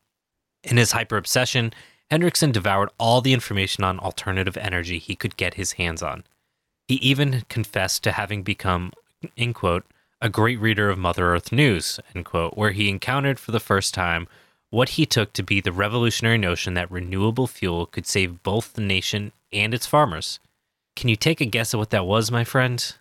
In 0.65 0.79
his 0.79 0.93
hyper 0.93 1.19
obsession, 1.19 1.75
Hendrickson 2.11 2.53
devoured 2.53 2.91
all 2.99 3.21
the 3.21 3.35
information 3.35 3.85
on 3.85 3.99
alternative 3.99 4.57
energy 4.57 4.99
he 4.99 5.15
could 5.15 5.37
get 5.37 5.55
his 5.55 5.73
hands 5.73 6.03
on. 6.03 6.25
He 6.89 6.95
even 6.97 7.43
confessed 7.49 8.03
to 8.05 8.13
having 8.13 8.43
become, 8.43 8.93
in 9.37 9.53
quote, 9.53 9.85
a 10.21 10.29
great 10.29 10.61
reader 10.61 10.89
of 10.89 10.99
Mother 10.99 11.35
Earth 11.35 11.53
news, 11.53 12.01
end 12.15 12.25
quote, 12.25 12.57
where 12.57 12.71
he 12.71 12.89
encountered 12.89 13.41
for 13.41 13.51
the 13.51 13.61
first 13.61 13.93
time 13.93 14.27
what 14.71 14.91
he 14.91 15.05
took 15.05 15.33
to 15.35 15.43
be 15.43 15.61
the 15.61 15.73
revolutionary 15.73 16.39
notion 16.39 16.75
that 16.75 16.91
renewable 16.91 17.47
fuel 17.47 17.87
could 17.87 18.07
save 18.07 18.43
both 18.43 18.73
the 18.73 18.81
nation 18.81 19.33
and 19.53 19.75
its 19.75 19.87
farmers. 19.87 20.39
Can 20.97 21.09
you 21.09 21.17
take 21.17 21.41
a 21.41 21.47
guess 21.47 21.75
at 21.75 21.79
what 21.79 21.91
that 21.91 22.07
was, 22.07 22.31
my 22.31 22.45
friend? 22.45 22.95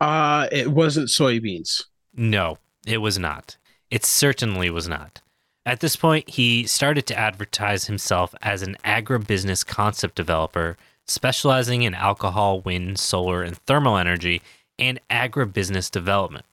Uh, 0.00 0.48
it 0.52 0.70
wasn't 0.70 1.08
soybeans. 1.08 1.84
No, 2.14 2.58
it 2.86 2.98
was 2.98 3.18
not. 3.18 3.56
It 3.90 4.04
certainly 4.04 4.70
was 4.70 4.88
not. 4.88 5.20
At 5.64 5.80
this 5.80 5.96
point, 5.96 6.30
he 6.30 6.66
started 6.66 7.06
to 7.06 7.18
advertise 7.18 7.86
himself 7.86 8.34
as 8.42 8.62
an 8.62 8.76
agribusiness 8.84 9.66
concept 9.66 10.14
developer 10.14 10.76
specializing 11.08 11.82
in 11.82 11.94
alcohol, 11.94 12.60
wind, 12.60 12.98
solar, 12.98 13.42
and 13.42 13.56
thermal 13.58 13.96
energy 13.96 14.42
and 14.78 15.00
agribusiness 15.10 15.90
development. 15.90 16.44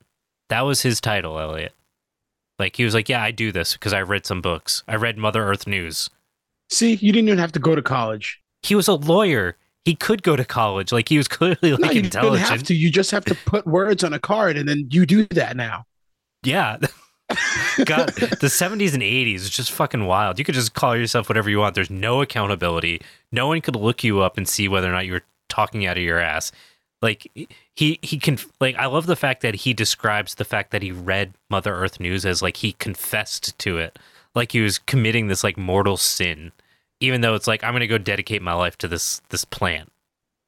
That 0.48 0.62
was 0.62 0.82
his 0.82 1.00
title, 1.00 1.38
Elliot. 1.38 1.72
Like 2.58 2.76
he 2.76 2.84
was 2.84 2.94
like, 2.94 3.08
"Yeah, 3.08 3.22
I 3.22 3.30
do 3.30 3.50
this 3.52 3.72
because 3.72 3.92
I 3.92 4.02
read 4.02 4.26
some 4.26 4.40
books. 4.40 4.82
I 4.86 4.94
read 4.94 5.18
Mother 5.18 5.44
Earth 5.44 5.66
News." 5.66 6.08
See, 6.70 6.94
you 6.94 7.12
didn't 7.12 7.28
even 7.28 7.38
have 7.38 7.52
to 7.52 7.58
go 7.58 7.74
to 7.74 7.82
college. 7.82 8.40
He 8.62 8.74
was 8.74 8.88
a 8.88 8.94
lawyer. 8.94 9.56
He 9.84 9.94
could 9.94 10.22
go 10.22 10.36
to 10.36 10.44
college. 10.44 10.92
Like 10.92 11.08
he 11.08 11.18
was 11.18 11.28
clearly 11.28 11.72
like 11.72 11.80
no, 11.80 11.90
you 11.90 12.00
intelligent. 12.02 12.48
don't 12.48 12.58
have 12.58 12.62
to. 12.64 12.74
You 12.74 12.90
just 12.90 13.10
have 13.10 13.24
to 13.26 13.34
put 13.34 13.66
words 13.66 14.04
on 14.04 14.12
a 14.12 14.18
card, 14.18 14.56
and 14.56 14.68
then 14.68 14.88
you 14.90 15.06
do 15.06 15.26
that 15.26 15.56
now. 15.56 15.86
Yeah. 16.42 16.78
God, 17.86 18.10
the 18.10 18.48
70s 18.48 18.92
and 18.92 19.02
80s 19.02 19.36
is 19.36 19.50
just 19.50 19.72
fucking 19.72 20.04
wild. 20.04 20.38
You 20.38 20.44
could 20.44 20.54
just 20.54 20.74
call 20.74 20.94
yourself 20.94 21.28
whatever 21.28 21.48
you 21.48 21.58
want. 21.58 21.74
There's 21.74 21.90
no 21.90 22.20
accountability. 22.20 23.00
No 23.32 23.46
one 23.48 23.62
could 23.62 23.76
look 23.76 24.04
you 24.04 24.20
up 24.20 24.36
and 24.36 24.46
see 24.46 24.68
whether 24.68 24.88
or 24.88 24.92
not 24.92 25.06
you 25.06 25.12
were 25.12 25.22
talking 25.48 25.86
out 25.86 25.96
of 25.96 26.02
your 26.02 26.18
ass. 26.18 26.52
Like 27.00 27.30
he 27.74 27.98
he 28.02 28.18
can 28.18 28.38
like 28.60 28.76
I 28.76 28.86
love 28.86 29.06
the 29.06 29.16
fact 29.16 29.42
that 29.42 29.54
he 29.54 29.74
describes 29.74 30.34
the 30.36 30.44
fact 30.44 30.70
that 30.70 30.82
he 30.82 30.92
read 30.92 31.34
Mother 31.50 31.74
Earth 31.74 32.00
News 32.00 32.24
as 32.24 32.40
like 32.42 32.58
he 32.58 32.72
confessed 32.72 33.58
to 33.58 33.78
it. 33.78 33.98
Like 34.34 34.52
he 34.52 34.60
was 34.60 34.78
committing 34.78 35.26
this 35.28 35.44
like 35.44 35.56
mortal 35.56 35.96
sin. 35.96 36.52
Even 37.00 37.20
though 37.20 37.34
it's 37.34 37.46
like 37.46 37.62
I'm 37.64 37.72
going 37.72 37.80
to 37.80 37.86
go 37.86 37.98
dedicate 37.98 38.42
my 38.42 38.54
life 38.54 38.78
to 38.78 38.88
this 38.88 39.20
this 39.30 39.44
plant. 39.44 39.90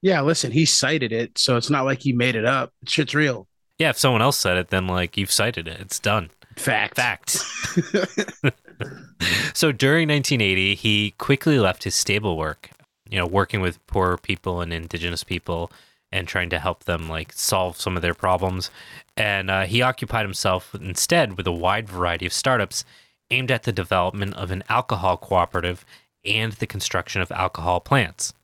Yeah, 0.02 0.20
listen, 0.20 0.52
he 0.52 0.66
cited 0.66 1.12
it, 1.12 1.38
so 1.38 1.56
it's 1.56 1.70
not 1.70 1.84
like 1.84 2.00
he 2.00 2.12
made 2.12 2.36
it 2.36 2.44
up. 2.44 2.72
Shit's 2.86 3.14
real. 3.14 3.48
Yeah, 3.78 3.90
if 3.90 3.98
someone 3.98 4.22
else 4.22 4.38
said 4.38 4.56
it 4.56 4.68
then 4.68 4.86
like 4.86 5.16
you've 5.16 5.32
cited 5.32 5.68
it. 5.68 5.80
It's 5.80 5.98
done. 5.98 6.30
Fact. 6.56 6.96
Fact. 6.96 7.30
so 9.54 9.72
during 9.72 10.08
1980, 10.08 10.74
he 10.74 11.12
quickly 11.18 11.58
left 11.58 11.84
his 11.84 11.94
stable 11.94 12.36
work, 12.36 12.70
you 13.08 13.18
know, 13.18 13.26
working 13.26 13.60
with 13.60 13.84
poor 13.86 14.16
people 14.16 14.60
and 14.60 14.72
indigenous 14.72 15.24
people 15.24 15.70
and 16.12 16.28
trying 16.28 16.50
to 16.50 16.58
help 16.58 16.84
them 16.84 17.08
like 17.08 17.32
solve 17.32 17.78
some 17.78 17.96
of 17.96 18.02
their 18.02 18.14
problems. 18.14 18.70
And 19.16 19.50
uh, 19.50 19.64
he 19.64 19.82
occupied 19.82 20.24
himself 20.24 20.74
instead 20.74 21.36
with 21.36 21.46
a 21.46 21.52
wide 21.52 21.88
variety 21.88 22.26
of 22.26 22.32
startups 22.32 22.84
aimed 23.30 23.50
at 23.50 23.64
the 23.64 23.72
development 23.72 24.34
of 24.34 24.50
an 24.50 24.62
alcohol 24.68 25.16
cooperative 25.16 25.84
and 26.26 26.52
the 26.54 26.66
construction 26.66 27.22
of 27.22 27.30
alcohol 27.32 27.80
plants. 27.80 28.34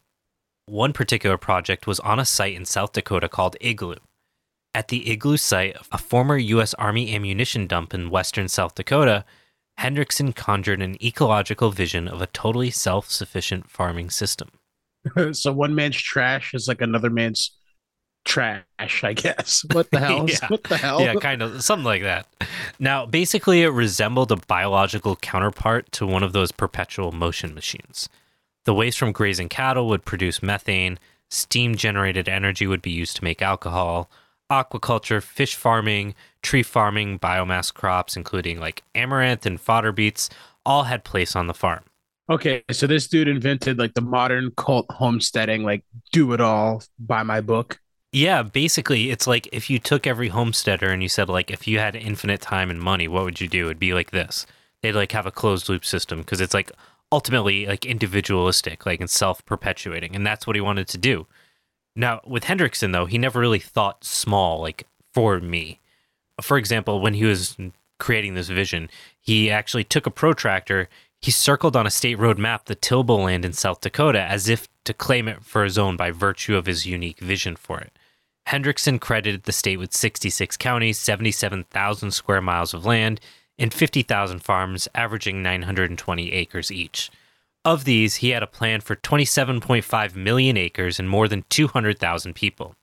One 0.66 0.92
particular 0.92 1.36
project 1.36 1.86
was 1.86 2.00
on 2.00 2.18
a 2.18 2.24
site 2.24 2.54
in 2.54 2.64
South 2.64 2.92
Dakota 2.92 3.28
called 3.28 3.56
Igloo. 3.60 3.96
At 4.74 4.88
the 4.88 5.10
Igloo 5.10 5.36
site, 5.36 5.76
a 5.90 5.98
former 5.98 6.36
U.S. 6.36 6.72
Army 6.74 7.14
ammunition 7.14 7.66
dump 7.66 7.92
in 7.92 8.10
western 8.10 8.48
South 8.48 8.74
Dakota, 8.74 9.24
Hendrickson 9.78 10.34
conjured 10.34 10.80
an 10.80 11.02
ecological 11.04 11.70
vision 11.70 12.08
of 12.08 12.22
a 12.22 12.26
totally 12.28 12.70
self 12.70 13.10
sufficient 13.10 13.70
farming 13.70 14.10
system. 14.10 14.50
so 15.32 15.52
one 15.52 15.74
man's 15.74 15.96
trash 15.96 16.54
is 16.54 16.68
like 16.68 16.80
another 16.80 17.10
man's 17.10 17.50
trash, 18.24 18.64
I 19.04 19.12
guess. 19.12 19.64
What 19.72 19.90
the 19.90 19.98
hell? 19.98 20.28
Yeah. 20.28 20.48
What 20.48 20.64
the 20.64 20.76
hell? 20.76 21.00
Yeah, 21.00 21.14
kind 21.14 21.42
of 21.42 21.62
something 21.62 21.84
like 21.84 22.02
that. 22.02 22.26
Now, 22.78 23.06
basically, 23.06 23.62
it 23.62 23.68
resembled 23.68 24.32
a 24.32 24.36
biological 24.36 25.16
counterpart 25.16 25.90
to 25.92 26.06
one 26.06 26.22
of 26.22 26.32
those 26.32 26.52
perpetual 26.52 27.12
motion 27.12 27.54
machines. 27.54 28.08
The 28.64 28.74
waste 28.74 28.98
from 28.98 29.12
grazing 29.12 29.48
cattle 29.48 29.88
would 29.88 30.04
produce 30.04 30.42
methane, 30.42 30.98
steam 31.30 31.74
generated 31.74 32.28
energy 32.28 32.66
would 32.66 32.82
be 32.82 32.90
used 32.90 33.16
to 33.16 33.24
make 33.24 33.42
alcohol, 33.42 34.10
aquaculture, 34.50 35.22
fish 35.22 35.54
farming, 35.54 36.14
tree 36.42 36.62
farming, 36.62 37.18
biomass 37.18 37.72
crops, 37.72 38.16
including 38.16 38.60
like 38.60 38.82
amaranth 38.94 39.46
and 39.46 39.60
fodder 39.60 39.92
beets, 39.92 40.28
all 40.64 40.84
had 40.84 41.04
place 41.04 41.34
on 41.34 41.46
the 41.46 41.54
farm. 41.54 41.82
Okay, 42.30 42.62
so 42.70 42.86
this 42.86 43.08
dude 43.08 43.28
invented 43.28 43.78
like 43.78 43.94
the 43.94 44.00
modern 44.00 44.52
cult 44.56 44.86
homesteading, 44.90 45.64
like 45.64 45.84
do 46.12 46.32
it 46.32 46.40
all 46.40 46.82
by 46.98 47.22
my 47.22 47.40
book. 47.40 47.80
Yeah, 48.12 48.42
basically, 48.42 49.10
it's 49.10 49.26
like 49.26 49.48
if 49.52 49.70
you 49.70 49.78
took 49.78 50.06
every 50.06 50.28
homesteader 50.28 50.90
and 50.90 51.02
you 51.02 51.08
said, 51.08 51.30
like, 51.30 51.50
if 51.50 51.66
you 51.66 51.78
had 51.78 51.96
infinite 51.96 52.42
time 52.42 52.70
and 52.70 52.78
money, 52.78 53.08
what 53.08 53.24
would 53.24 53.40
you 53.40 53.48
do? 53.48 53.66
It'd 53.66 53.78
be 53.78 53.94
like 53.94 54.10
this. 54.10 54.46
They'd 54.82 54.92
like 54.92 55.12
have 55.12 55.26
a 55.26 55.30
closed 55.30 55.68
loop 55.68 55.84
system 55.84 56.18
because 56.18 56.40
it's 56.40 56.52
like 56.52 56.70
ultimately 57.10 57.66
like 57.66 57.86
individualistic, 57.86 58.84
like 58.84 59.00
and 59.00 59.08
self 59.08 59.44
perpetuating. 59.46 60.14
And 60.14 60.26
that's 60.26 60.46
what 60.46 60.56
he 60.56 60.60
wanted 60.60 60.88
to 60.88 60.98
do. 60.98 61.26
Now, 61.96 62.20
with 62.26 62.44
Hendrickson, 62.44 62.92
though, 62.92 63.06
he 63.06 63.16
never 63.16 63.40
really 63.40 63.58
thought 63.58 64.04
small, 64.04 64.60
like 64.60 64.86
for 65.14 65.40
me. 65.40 65.80
For 66.40 66.58
example, 66.58 67.00
when 67.00 67.14
he 67.14 67.24
was 67.24 67.56
creating 67.98 68.34
this 68.34 68.48
vision, 68.48 68.90
he 69.20 69.50
actually 69.50 69.84
took 69.84 70.06
a 70.06 70.10
protractor, 70.10 70.88
he 71.20 71.30
circled 71.30 71.76
on 71.76 71.86
a 71.86 71.90
state 71.90 72.18
road 72.18 72.38
map 72.38 72.64
the 72.66 72.74
tillable 72.74 73.22
land 73.22 73.44
in 73.44 73.52
South 73.52 73.80
Dakota 73.80 74.20
as 74.20 74.48
if 74.48 74.68
to 74.84 74.92
claim 74.92 75.28
it 75.28 75.44
for 75.44 75.64
his 75.64 75.78
own 75.78 75.96
by 75.96 76.10
virtue 76.10 76.56
of 76.56 76.66
his 76.66 76.84
unique 76.84 77.20
vision 77.20 77.56
for 77.56 77.78
it. 77.78 77.92
Hendrickson 78.48 79.00
credited 79.00 79.44
the 79.44 79.52
state 79.52 79.78
with 79.78 79.92
66 79.92 80.56
counties, 80.56 80.98
77,000 80.98 82.10
square 82.10 82.42
miles 82.42 82.74
of 82.74 82.84
land, 82.84 83.20
and 83.58 83.72
50,000 83.72 84.40
farms, 84.40 84.88
averaging 84.94 85.42
920 85.42 86.32
acres 86.32 86.70
each. 86.70 87.10
Of 87.64 87.84
these, 87.84 88.16
he 88.16 88.30
had 88.30 88.42
a 88.42 88.48
plan 88.48 88.80
for 88.80 88.96
27.5 88.96 90.16
million 90.16 90.56
acres 90.56 90.98
and 90.98 91.08
more 91.08 91.28
than 91.28 91.44
200,000 91.48 92.34
people. 92.34 92.74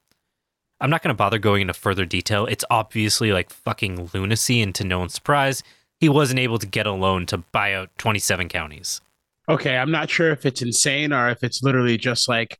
I'm 0.79 0.89
not 0.89 1.03
going 1.03 1.13
to 1.13 1.17
bother 1.17 1.37
going 1.37 1.61
into 1.61 1.73
further 1.73 2.05
detail. 2.05 2.45
It's 2.45 2.63
obviously 2.69 3.33
like 3.33 3.49
fucking 3.49 4.11
lunacy, 4.13 4.61
and 4.61 4.73
to 4.75 4.85
no 4.85 4.99
one's 4.99 5.13
surprise, 5.13 5.61
he 5.99 6.07
wasn't 6.07 6.39
able 6.39 6.59
to 6.59 6.65
get 6.65 6.87
a 6.87 6.93
loan 6.93 7.25
to 7.27 7.39
buy 7.39 7.73
out 7.73 7.89
27 7.97 8.47
counties. 8.47 9.01
Okay, 9.49 9.77
I'm 9.77 9.91
not 9.91 10.09
sure 10.09 10.31
if 10.31 10.45
it's 10.45 10.61
insane 10.61 11.11
or 11.11 11.29
if 11.29 11.43
it's 11.43 11.61
literally 11.61 11.97
just 11.97 12.29
like 12.29 12.59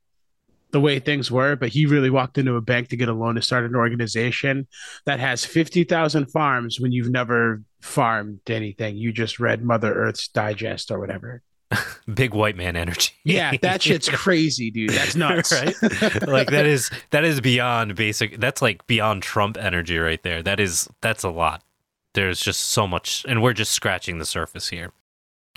the 0.72 0.80
way 0.80 1.00
things 1.00 1.32
were, 1.32 1.56
but 1.56 1.70
he 1.70 1.86
really 1.86 2.10
walked 2.10 2.38
into 2.38 2.56
a 2.56 2.62
bank 2.62 2.90
to 2.90 2.98
get 2.98 3.10
a 3.10 3.14
loan 3.14 3.36
to 3.36 3.42
start 3.42 3.66
an 3.66 3.76
organization 3.76 4.68
that 5.06 5.20
has 5.20 5.46
50,000 5.46 6.28
farms 6.28 6.80
when 6.80 6.92
you've 6.92 7.10
never 7.10 7.62
farmed 7.82 8.40
anything. 8.50 8.98
You 8.98 9.12
just 9.12 9.40
read 9.40 9.64
Mother 9.64 9.94
Earth's 9.94 10.28
Digest 10.28 10.92
or 10.92 11.00
whatever. 11.00 11.42
Big 12.14 12.34
white 12.34 12.56
man 12.56 12.76
energy. 12.76 13.14
Yeah, 13.24 13.56
that 13.62 13.82
shit's 13.82 14.10
crazy, 14.14 14.72
dude. 14.72 14.90
That's 14.92 15.16
nuts. 15.16 15.52
right? 15.52 16.28
Like 16.28 16.50
that 16.50 16.66
is 16.66 16.90
that 17.12 17.24
is 17.24 17.42
beyond 17.42 17.96
basic. 17.96 18.40
That's 18.40 18.62
like 18.62 18.86
beyond 18.88 19.22
Trump 19.22 19.56
energy 19.56 19.98
right 20.00 20.22
there. 20.24 20.42
That 20.42 20.60
is 20.60 20.90
that's 21.02 21.24
a 21.24 21.30
lot. 21.30 21.64
There's 22.14 22.40
just 22.40 22.62
so 22.62 22.88
much, 22.88 23.24
and 23.30 23.44
we're 23.44 23.54
just 23.54 23.72
scratching 23.72 24.18
the 24.18 24.26
surface 24.26 24.70
here. 24.70 24.92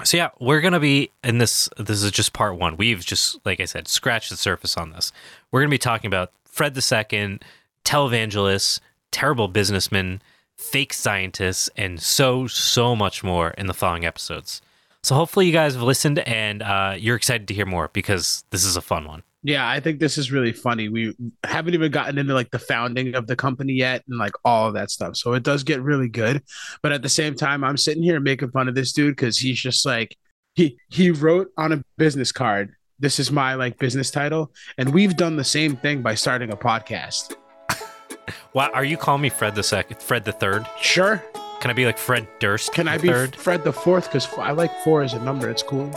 So 0.04 0.16
yeah, 0.16 0.30
we're 0.40 0.60
gonna 0.60 0.80
be 0.80 1.10
in 1.22 1.38
this. 1.38 1.68
This 1.76 2.02
is 2.02 2.10
just 2.10 2.32
part 2.32 2.56
one. 2.58 2.76
We've 2.76 3.04
just, 3.04 3.44
like 3.44 3.60
I 3.60 3.64
said, 3.64 3.88
scratched 3.88 4.30
the 4.30 4.36
surface 4.36 4.76
on 4.76 4.90
this. 4.90 5.12
We're 5.50 5.60
gonna 5.60 5.70
be 5.70 5.78
talking 5.78 6.08
about 6.08 6.32
Fred 6.44 6.76
II, 6.76 7.38
televangelists, 7.84 8.80
terrible 9.10 9.48
businessmen, 9.48 10.22
fake 10.56 10.92
scientists, 10.92 11.70
and 11.76 12.00
so 12.00 12.46
so 12.46 12.96
much 12.96 13.22
more 13.22 13.50
in 13.52 13.66
the 13.66 13.74
following 13.74 14.04
episodes. 14.04 14.60
So 15.02 15.14
hopefully 15.14 15.46
you 15.46 15.52
guys 15.52 15.74
have 15.74 15.82
listened 15.82 16.20
and 16.20 16.62
uh, 16.62 16.94
you're 16.96 17.16
excited 17.16 17.48
to 17.48 17.54
hear 17.54 17.66
more 17.66 17.90
because 17.92 18.44
this 18.50 18.64
is 18.64 18.76
a 18.76 18.80
fun 18.80 19.04
one. 19.04 19.24
Yeah, 19.44 19.68
I 19.68 19.80
think 19.80 19.98
this 19.98 20.18
is 20.18 20.30
really 20.30 20.52
funny. 20.52 20.88
We 20.88 21.16
haven't 21.42 21.74
even 21.74 21.90
gotten 21.90 22.16
into 22.16 22.32
like 22.32 22.50
the 22.50 22.60
founding 22.60 23.16
of 23.16 23.26
the 23.26 23.34
company 23.34 23.72
yet 23.72 24.04
and 24.08 24.18
like 24.18 24.32
all 24.44 24.68
of 24.68 24.74
that 24.74 24.90
stuff. 24.90 25.16
So 25.16 25.32
it 25.32 25.42
does 25.42 25.64
get 25.64 25.82
really 25.82 26.08
good. 26.08 26.42
But 26.80 26.92
at 26.92 27.02
the 27.02 27.08
same 27.08 27.34
time, 27.34 27.64
I'm 27.64 27.76
sitting 27.76 28.04
here 28.04 28.20
making 28.20 28.52
fun 28.52 28.68
of 28.68 28.76
this 28.76 28.92
dude 28.92 29.16
because 29.16 29.38
he's 29.38 29.60
just 29.60 29.84
like 29.84 30.16
he 30.54 30.78
he 30.90 31.10
wrote 31.10 31.48
on 31.56 31.72
a 31.72 31.82
business 31.98 32.30
card, 32.30 32.74
"This 33.00 33.18
is 33.18 33.32
my 33.32 33.54
like 33.54 33.78
business 33.78 34.10
title," 34.10 34.52
and 34.78 34.94
we've 34.94 35.16
done 35.16 35.36
the 35.36 35.44
same 35.44 35.76
thing 35.76 36.02
by 36.02 36.14
starting 36.14 36.52
a 36.52 36.56
podcast. 36.56 37.34
Why 38.52 38.68
are 38.68 38.84
you 38.84 38.96
calling 38.96 39.22
me 39.22 39.28
Fred 39.28 39.56
the 39.56 39.64
second, 39.64 40.00
Fred 40.00 40.24
the 40.24 40.32
third? 40.32 40.66
Sure. 40.80 41.22
Can 41.60 41.70
I 41.70 41.74
be 41.74 41.86
like 41.86 41.98
Fred 41.98 42.28
Durst? 42.38 42.72
Can 42.72 42.88
I 42.88 42.98
be 42.98 43.08
third? 43.08 43.34
Fred 43.36 43.64
the 43.64 43.72
fourth? 43.72 44.06
Because 44.06 44.26
I 44.36 44.52
like 44.52 44.72
four 44.82 45.02
as 45.02 45.14
a 45.14 45.22
number. 45.22 45.48
It's 45.48 45.62
cool. 45.62 45.90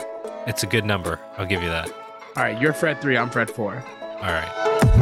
It's 0.48 0.64
a 0.64 0.68
good 0.68 0.86
number. 0.86 1.20
I'll 1.38 1.48
give 1.48 1.64
you 1.64 1.70
that. 1.70 2.05
All 2.36 2.44
right, 2.44 2.60
you're 2.60 2.74
Fred 2.74 3.02
three. 3.02 3.18
I'm 3.18 3.30
Fred 3.30 3.50
four. 3.50 3.84
All 4.02 4.22
right. 4.22 4.95